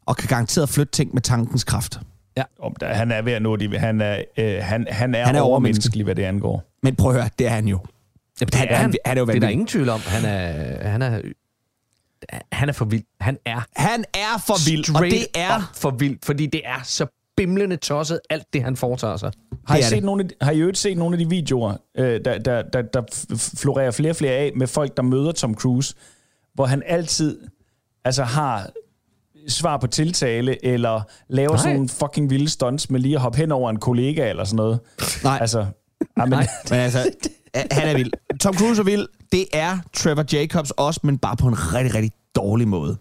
[0.08, 2.00] Og kan garanteret flytte ting med tankens kraft.
[2.60, 5.36] Om der, han er ved at nå de, han er, øh, han, han er, Han
[5.36, 6.64] er overmenneskelig, hvad det angår.
[6.84, 7.80] Men prøv at høre, det er han jo.
[8.42, 10.00] Jamen, det Han- er, han- han, han er jo det er der ingen tvivl om.
[10.06, 11.22] Han er, han er,
[12.52, 13.04] han er for vild.
[13.20, 15.72] Han er Han er for vild, og det er...
[15.76, 17.06] for vild, fordi det er så
[17.38, 19.32] bimlende tosset, alt det, han foretager sig.
[19.68, 20.04] Har I, Det set det.
[20.04, 22.82] nogle af, de- har I øvrigt set nogle af de videoer, øh, der, der, der,
[22.82, 23.02] der
[23.58, 25.96] florerer flere og flere af, med folk, der møder Tom Cruise,
[26.54, 27.40] hvor han altid
[28.06, 28.70] altså har
[29.48, 31.58] svar på tiltale, eller laver Nej.
[31.58, 34.56] sådan nogle fucking vilde stunts med lige at hoppe hen over en kollega, eller sådan
[34.56, 34.80] noget.
[35.24, 35.60] Nej, Altså,
[36.18, 36.40] ja, men,
[36.70, 37.00] men altså,
[37.72, 38.12] han er vild.
[38.42, 39.08] Tom Cruise er vild.
[39.32, 42.98] Det er Trevor Jacobs også, men bare på en rigtig, rigtig dårlig måde.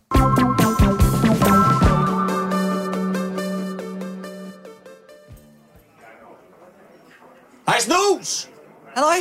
[7.68, 8.48] Hej Snus!
[8.94, 9.14] Halløj.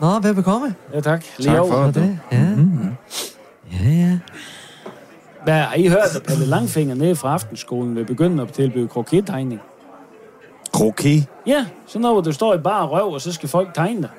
[0.00, 0.74] Nå, velbekomme.
[0.94, 1.24] Ja, tak.
[1.38, 1.90] Lige over.
[1.90, 2.18] det.
[2.32, 2.38] Ja.
[3.72, 4.18] Ja, ja.
[5.44, 9.60] Hvad har I hørt, at Palle Langfinger nede fra aftenskolen vil begynde at tilbyde krokettegning?
[10.72, 11.26] Kroki.
[11.46, 14.10] Ja, sådan noget, hvor du står i bare røv, og så skal folk tegne dig.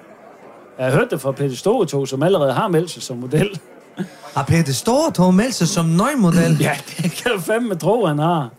[0.78, 3.60] Jeg har hørt det fra Peter Storetog, som allerede har meldt sig som model.
[4.36, 6.58] Har Peter Store tog meldt sig som nøgmodel?
[6.60, 8.50] Ja, det kan du fandme tro, han har.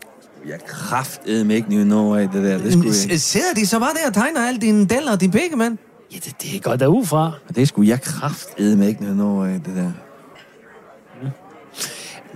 [0.49, 2.59] Jeg kraftede mig ikke noget af det der.
[2.59, 3.19] Det skulle jeg ikke.
[3.19, 5.79] Sidder de så bare der og tegner alle dine deller og dine pikke, mand?
[6.13, 7.33] Ja, det, det går der ud fra.
[7.55, 9.93] Det skulle jeg kraftede mig ikke noget af det der.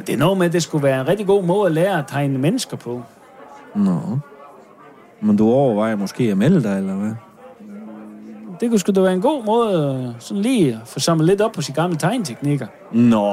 [0.01, 1.99] Men det er noget med, at det skulle være en rigtig god måde at lære
[1.99, 3.03] at tegne mennesker på.
[3.75, 4.19] Nå.
[5.21, 7.11] Men du overvejer måske at melde dig, eller hvad?
[8.61, 11.41] Det kunne sgu da være en god måde øh, sådan lige at få samlet lidt
[11.41, 12.67] op på sine gamle tegneteknikker.
[12.93, 13.27] Nå,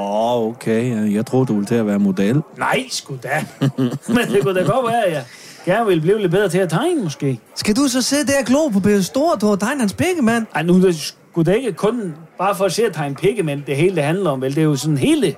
[0.47, 1.13] okay.
[1.13, 2.41] Jeg troede, du ville til at være model.
[2.57, 3.45] Nej, sgu da.
[4.07, 5.23] Men det kunne da godt være, at jeg
[5.65, 7.39] gerne ville blive lidt bedre til at tegne, måske.
[7.55, 10.21] Skal du så sidde der og glo på Peter Store tog og tegne hans pikke,
[10.21, 10.45] mand?
[10.55, 13.43] Ej, nu er det sgu da ikke kun bare for at se at tegne pikke,
[13.43, 14.55] men det hele det handler om, vel?
[14.55, 15.35] Det er jo sådan hele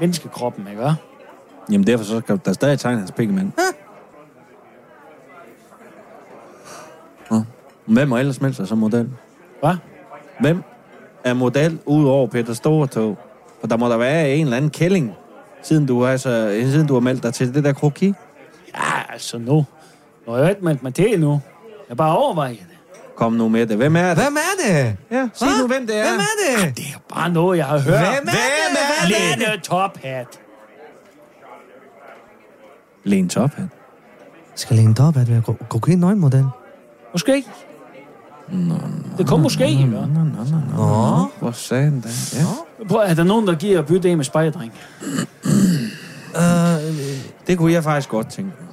[0.00, 0.82] menneskekroppen, ikke?
[0.82, 0.92] hva'?
[1.70, 3.52] Jamen derfor så skal der stadig tegne hans pikkemand.
[7.30, 7.42] Nå.
[7.86, 9.10] Hvem må ellers melde sig som model?
[9.60, 9.76] Hvad?
[10.40, 10.62] Hvem
[11.24, 13.18] er model ud over Peter Storetog?
[13.60, 15.12] For der må der være en eller anden kælling,
[15.62, 18.14] siden du, altså, siden du har meldt dig til det der kroki.
[18.74, 19.64] Ja, altså nu.
[20.26, 21.40] Nu har jeg jo ikke meldt mig til endnu.
[21.88, 22.71] Jeg bare overvejer det.
[23.16, 23.76] Kom nu med det.
[23.76, 24.24] Hvem er det?
[24.24, 24.96] Hvem er det?
[25.10, 25.60] Ja, sig Hva?
[25.60, 26.02] nu, hvem det er.
[26.08, 26.76] Hvem er det?
[26.76, 27.98] Det er bare noget, jeg har hørt.
[27.98, 28.24] Hvem er det?
[28.24, 29.38] Hvem er det?
[29.48, 30.40] Lene Tophat.
[33.04, 33.64] Len Tophat.
[34.54, 36.46] Skal Lene Top at være kokain nøgenmodel?
[37.12, 37.44] Måske.
[39.18, 39.82] Det kunne måske, ikke?
[39.82, 40.76] hva'?
[40.76, 41.30] Nå.
[41.40, 42.34] Hvor sagde han det?
[42.34, 42.84] Ja.
[42.88, 44.72] Prøv, er der nogen, der giver en med spejdring?
[46.36, 46.42] Øh,
[47.46, 48.68] Det kunne jeg faktisk godt tænke mig.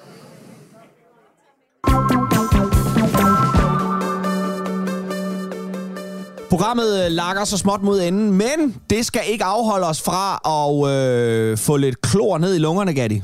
[6.60, 10.92] Programmet øh, lakker så småt mod enden, men det skal ikke afholde os fra at
[10.94, 13.24] øh, få lidt klor ned i lungerne, Gatti.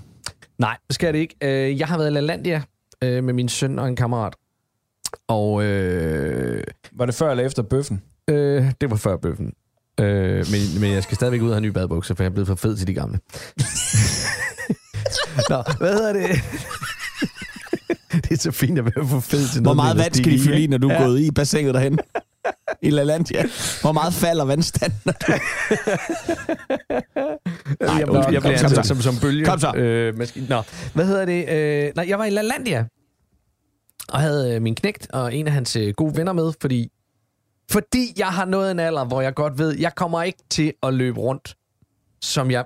[0.60, 1.36] Nej, det skal det ikke.
[1.42, 2.62] Øh, Jeg har været i LaLandia
[3.04, 4.34] øh, med min søn og en kammerat.
[5.28, 6.64] Og øh,
[6.94, 8.02] var det før eller efter bøffen?
[8.28, 9.54] øh, det var før bøffen.
[10.00, 12.48] Øh, men, men jeg skal stadigvæk ud og have nye badebukser, for jeg er blevet
[12.48, 13.20] for fed til de gamle.
[15.50, 16.30] Nå, hvad hedder det?
[18.24, 20.32] det er så fint at være for fed til Hvor noget meget med vand skal
[20.32, 21.04] de fylde i, når du er Ja.
[21.04, 22.00] gået i bassinet derhen?
[22.82, 23.44] I LaLandia.
[23.82, 25.00] Hvor meget falder vandstanden?
[25.06, 25.40] Nej,
[28.00, 28.34] jeg, undskyld.
[28.34, 28.66] jeg, så.
[28.66, 29.46] ansat som, som bølge.
[29.46, 29.74] Kom så.
[29.76, 30.48] Øh, maskine.
[30.50, 30.62] Nå,
[30.94, 31.50] hvad hedder det?
[31.50, 32.86] Øh, nej, jeg var i LaLandia.
[34.10, 36.92] Og havde øh, min knægt og en af hans øh, gode venner med, fordi,
[37.72, 40.94] fordi jeg har nået en alder, hvor jeg godt ved, jeg kommer ikke til at
[40.94, 41.56] løbe rundt,
[42.22, 42.66] som jeg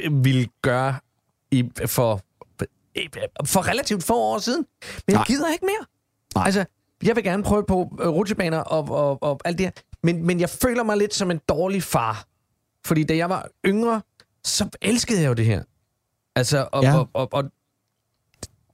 [0.00, 0.94] øh, ville gøre
[1.50, 2.20] i, for,
[3.46, 4.66] for relativt få år siden.
[5.06, 5.18] Men Nej.
[5.20, 5.86] jeg gider ikke mere.
[6.34, 6.44] Nej.
[6.46, 6.64] Altså,
[7.02, 9.72] jeg vil gerne prøve på øh, rutsjebaner og, og, og alt det her.
[10.02, 12.26] Men, men jeg føler mig lidt som en dårlig far.
[12.86, 14.02] Fordi da jeg var yngre,
[14.44, 15.62] så elskede jeg jo det her.
[16.36, 16.98] Altså, og, Ja.
[16.98, 17.44] og, og, og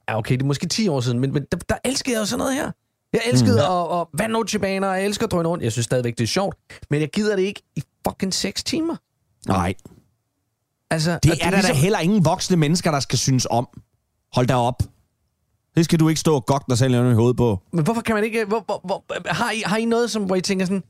[0.09, 2.25] ja, okay, det er måske 10 år siden, men, men der, der elskede jeg jo
[2.25, 2.71] sådan noget her.
[3.13, 3.73] Jeg elskede mm.
[3.75, 5.63] at, at vande rutsjebaner, og jeg elsker at drøne rundt.
[5.63, 6.57] Jeg synes stadigvæk, det er sjovt.
[6.89, 8.95] Men jeg gider det ikke i fucking 6 timer.
[9.47, 9.73] Nej,
[10.89, 13.67] Altså, det og er der da heller ingen voksne mennesker, der skal synes om.
[14.33, 14.83] Hold da op.
[15.75, 17.59] Det skal du ikke stå og gokke dig selv i hovedet på.
[17.73, 18.45] Men hvorfor kan man ikke...
[18.45, 20.83] Hvor, hvor, hvor, har, I, har I noget, som, hvor I tænker sådan...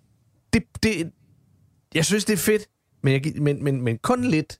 [0.54, 1.12] Det, det,
[1.96, 2.62] jeg synes, det er fedt,
[3.04, 4.60] men, jeg, men, men, men kun lidt.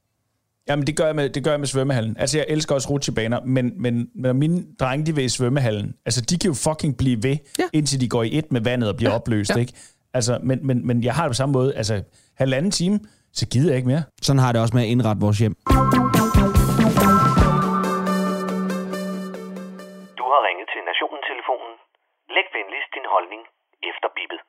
[0.68, 2.16] Jamen, det gør, jeg med, det gør jeg med svømmehallen.
[2.18, 5.94] Altså, jeg elsker også rutsjebaner, men, men, men når mine drenge, de vil i svømmehallen,
[6.06, 7.64] altså, de kan jo fucking blive ved, ja.
[7.72, 9.16] indtil de går i et med vandet og bliver ja.
[9.16, 9.56] opløst, ja.
[9.56, 9.72] ikke?
[10.14, 12.02] Altså, men, men, men jeg har det på samme måde, altså,
[12.36, 13.00] halvanden time,
[13.32, 14.02] så gider jeg ikke mere.
[14.22, 15.56] Sådan har det også med at indrette vores hjem.
[23.14, 23.42] Holdning
[23.90, 24.40] efter bippet.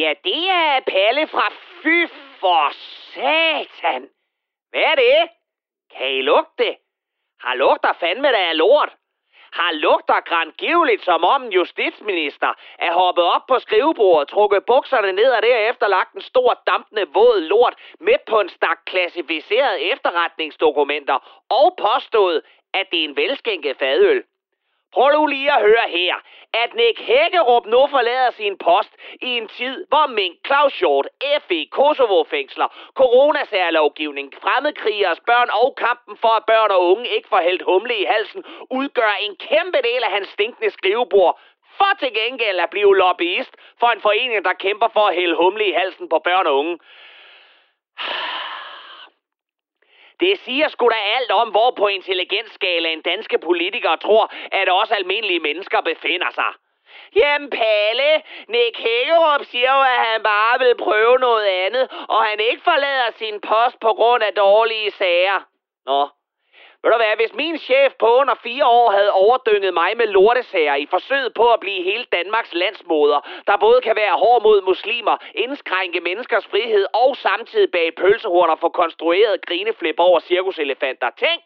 [0.00, 1.46] Ja, det er Palle fra
[1.82, 1.98] Fy
[2.40, 2.64] for
[3.12, 4.02] satan.
[4.70, 5.20] Hvad er det?
[5.94, 6.74] Kan I lugte det?
[7.44, 8.92] Har lugter fandme da af lort.
[9.52, 15.30] Har lugter grandgiveligt, som om en justitsminister er hoppet op på skrivebordet, trukket bukserne ned
[15.30, 21.76] og derefter lagt en stor dampende våd lort midt på en stak klassificerede efterretningsdokumenter og
[21.86, 22.42] påstået,
[22.74, 24.24] at det er en velskænket fadøl.
[24.94, 26.14] Prøv nu lige at høre her,
[26.62, 31.06] at Nick Hækkerup nu forlader sin post i en tid, hvor Mink, Claus Short,
[31.48, 37.62] FE, Kosovo-fængsler, coronasærlovgivning, fremmedkrigers børn og kampen for, at børn og unge ikke får hældt
[37.62, 41.40] humle i halsen, udgør en kæmpe del af hans stinkende skrivebord,
[41.78, 45.64] for til gengæld at blive lobbyist for en forening, der kæmper for at hælde humle
[45.68, 46.78] i halsen på børn og unge.
[50.20, 55.40] Det siger sgu da alt om, hvor på intelligensskalaen danske politikere tror, at også almindelige
[55.40, 56.52] mennesker befinder sig.
[57.16, 62.40] Jamen Palle, Nick Hækkerup siger jo, at han bare vil prøve noget andet, og han
[62.40, 65.40] ikke forlader sin post på grund af dårlige sager.
[65.86, 66.08] Nå,
[66.82, 70.74] ved du hvad, hvis min chef på under fire år havde overdynget mig med lortesager
[70.74, 75.16] i forsøget på at blive hele Danmarks landsmoder, der både kan være hård mod muslimer,
[75.34, 81.10] indskrænke menneskers frihed og samtidig bag pølsehorn og få konstrueret grineflip over cirkuselefanter.
[81.10, 81.42] Tænk!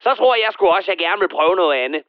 [0.00, 2.02] Så tror jeg sgu også, at jeg gerne vil prøve noget andet.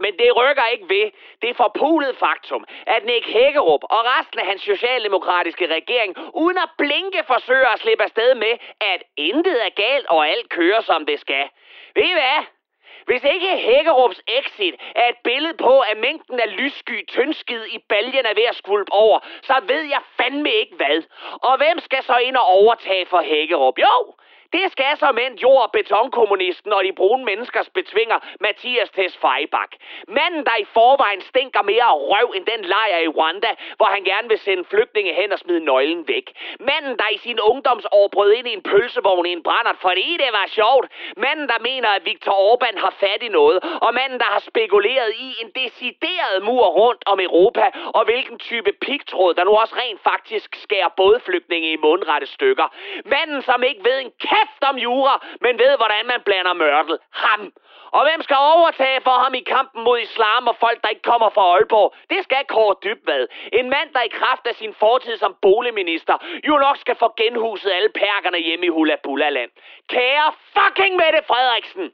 [0.00, 1.10] Men det rykker ikke ved
[1.42, 7.22] det forpulede faktum, at Nick Hækkerup og resten af hans socialdemokratiske regering uden at blinke
[7.26, 11.48] forsøger at slippe afsted med, at intet er galt og alt kører som det skal.
[11.96, 12.40] Ved I hvad?
[13.06, 18.26] Hvis ikke Hækkerups exit er et billede på, at mængden af lyssky tyndskid i baljen
[18.26, 21.02] er ved at skvulpe over, så ved jeg fandme ikke hvad.
[21.42, 23.78] Og hvem skal så ind og overtage for Hækkerup?
[23.78, 24.14] Jo,
[24.52, 29.72] det skal så mænd jord- og betonkommunisten og de brune menneskers betvinger Mathias Tess Feibach.
[30.08, 34.04] Manden, der i forvejen stinker mere af røv end den lejr i Rwanda, hvor han
[34.04, 36.26] gerne vil sende flygtninge hen og smide nøglen væk.
[36.60, 40.30] Manden, der i sin ungdomsår brød ind i en pølsevogn i en brændert, fordi det
[40.32, 40.86] var sjovt.
[41.16, 43.58] Manden, der mener, at Viktor Orbán har fat i noget.
[43.82, 48.72] Og manden, der har spekuleret i en decideret mur rundt om Europa, og hvilken type
[48.80, 52.66] pigtråd, der nu også rent faktisk skærer både flygtninge i mundrette stykker.
[53.04, 56.98] Manden, som ikke ved en kæft om jura, men ved, hvordan man blander mørtel.
[57.10, 57.52] Ham.
[57.96, 61.28] Og hvem skal overtage for ham i kampen mod islam og folk, der ikke kommer
[61.30, 61.94] fra Aalborg?
[62.10, 63.26] Det skal Kåre Dybvad.
[63.52, 66.16] En mand, der i kraft af sin fortid som boligminister,
[66.48, 69.50] jo nok skal få genhuset alle perkerne hjemme i Hula Land.
[69.88, 71.92] Kære fucking Mette Frederiksen!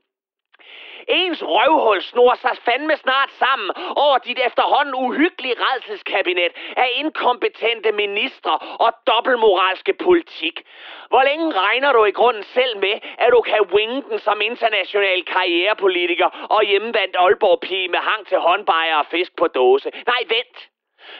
[1.08, 8.58] Ens røvhul snor sig fandme snart sammen over dit efterhånden uhyggelige redselskabinet af inkompetente ministre
[8.58, 10.62] og dobbeltmoralske politik.
[11.08, 15.24] Hvor længe regner du i grunden selv med, at du kan winge den som international
[15.24, 19.90] karrierepolitiker og hjemmevandt Aalborg-pige med hang til håndbejer og fisk på dåse?
[20.06, 20.71] Nej, vent.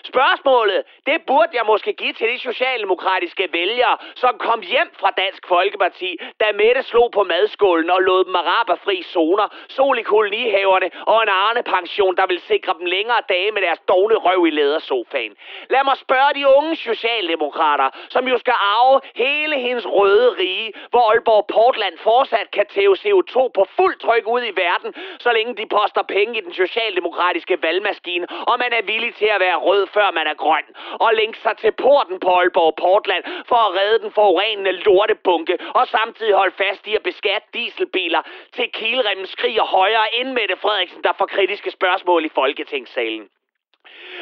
[0.05, 5.47] Spørgsmålet, det burde jeg måske give til de socialdemokratiske vælgere, som kom hjem fra Dansk
[5.49, 11.23] Folkeparti, da Mette slog på madskålen og lod dem araberfri zoner, sol i kolonihaverne og
[11.23, 15.35] en arne-pension, der vil sikre dem længere dage med deres dogne røv i lædersofaen.
[15.71, 21.11] Lad mig spørge de unge socialdemokrater, som jo skal arve hele hendes røde rige, hvor
[21.11, 25.67] Aalborg Portland fortsat kan tæve CO2 på fuld tryk ud i verden, så længe de
[25.67, 30.11] poster penge i den socialdemokratiske valgmaskine, og man er villig til at være rød, før
[30.11, 30.65] man er grøn,
[31.01, 35.89] og længe sig til porten på Aalborg Portland for at redde den forurenende lortebunke, og
[35.89, 38.23] samtidig holde fast i at beskatte dieselbiler
[38.53, 43.29] til kilremmen skriger højere end Mette Frederiksen, der får kritiske spørgsmål i Folketingssalen.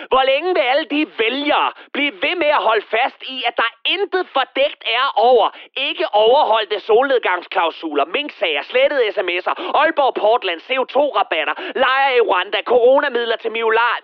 [0.08, 3.70] Hvor længe vil alle de vælgere blive ved med at holde fast i, at der
[3.84, 5.46] intet fordækt er over
[5.76, 13.50] ikke overholdte solnedgangsklausuler, minksager, slettede sms'er, Aalborg Portland, CO2-rabatter, lejre i Rwanda, coronamidler til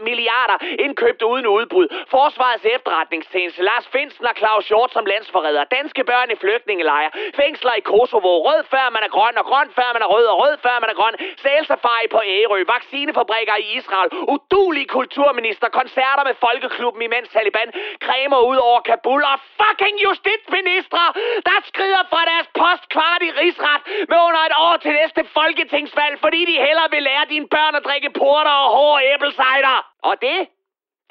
[0.08, 6.30] milliarder indkøbt uden udbud, Forsvarets efterretningstjeneste, Lars Finsen og Claus Hjort som landsforræder, danske børn
[6.30, 10.06] i flygtningelejre, fængsler i Kosovo, rød før man er grøn, og grøn før man er
[10.14, 15.68] rød, og rød før man er grøn, sælsafari på Ærø, vaccinefabrikker i Israel, udulig kulturminister,
[15.86, 17.70] koncerter med Folkeklubben imens Taliban
[18.06, 21.04] kræmer ud over Kabul og fucking justitsministre,
[21.48, 26.40] der skrider fra deres postkvart i rigsret med under et år til næste folketingsvalg, fordi
[26.50, 29.76] de hellere vil lære dine børn at drikke porter og hårde æblesejder.
[30.08, 30.38] Og det,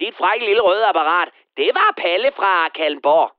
[0.01, 3.29] dit frække lille røde apparat, det var Palle fra Kalmborg.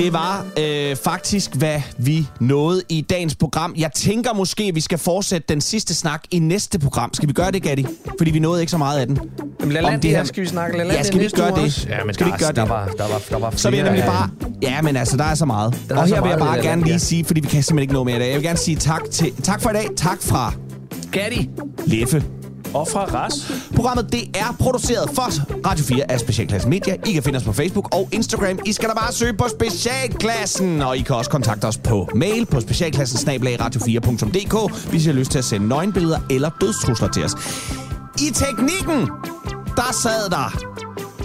[0.00, 3.74] Det var øh, faktisk, hvad vi nåede i dagens program.
[3.76, 7.14] Jeg tænker måske, at vi skal fortsætte den sidste snak i næste program.
[7.14, 7.86] Skal vi gøre det, Gatti?
[8.18, 9.18] Fordi vi nåede ikke så meget af den.
[9.60, 10.78] Jamen, lad Om det her skal vi snakke.
[10.78, 11.86] Lad Ja, skal vi ikke gøre det?
[11.86, 12.70] Ja, men skal vi der, ikke gøre der, det?
[12.70, 14.30] var, der, var, der var Så vil jeg nemlig bare...
[14.62, 15.78] Ja, men altså, der er så meget.
[15.88, 16.98] Der er og her vil jeg meget, bare gerne der, lige ja.
[16.98, 18.26] sige, fordi vi kan simpelthen ikke nå mere i dag.
[18.26, 19.88] Jeg vil gerne sige tak, til, tak for i dag.
[19.96, 20.54] Tak fra
[21.12, 21.50] Gatti.
[21.86, 22.39] Leffe.
[22.74, 23.52] Og fra Ras.
[23.74, 25.22] Programmet det er produceret for
[25.66, 26.96] Radio 4 af Specialklasse Media.
[27.06, 28.58] I kan finde os på Facebook og Instagram.
[28.66, 30.82] I skal da bare søge på Specialklassen.
[30.82, 35.30] Og I kan også kontakte os på mail på specialklassen radio4.dk, hvis I har lyst
[35.30, 37.32] til at sende nøgenbilleder eller dødstrusler til os.
[38.20, 39.10] I teknikken,
[39.76, 40.58] der sad der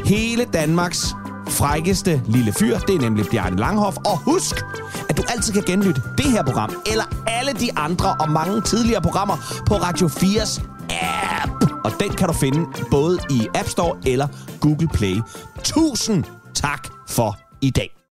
[0.06, 1.16] hele Danmarks
[1.48, 2.78] frækkeste lille fyr.
[2.80, 3.98] Det er nemlig Bjarne Langhoff.
[3.98, 4.56] Og husk,
[5.10, 9.02] at du altid kan genlytte det her program, eller alle de andre og mange tidligere
[9.02, 11.52] programmer på Radio 4's app.
[11.86, 14.28] Og den kan du finde både i App Store eller
[14.62, 15.16] Google Play.
[15.64, 16.24] Tusind
[16.54, 18.05] tak for i dag.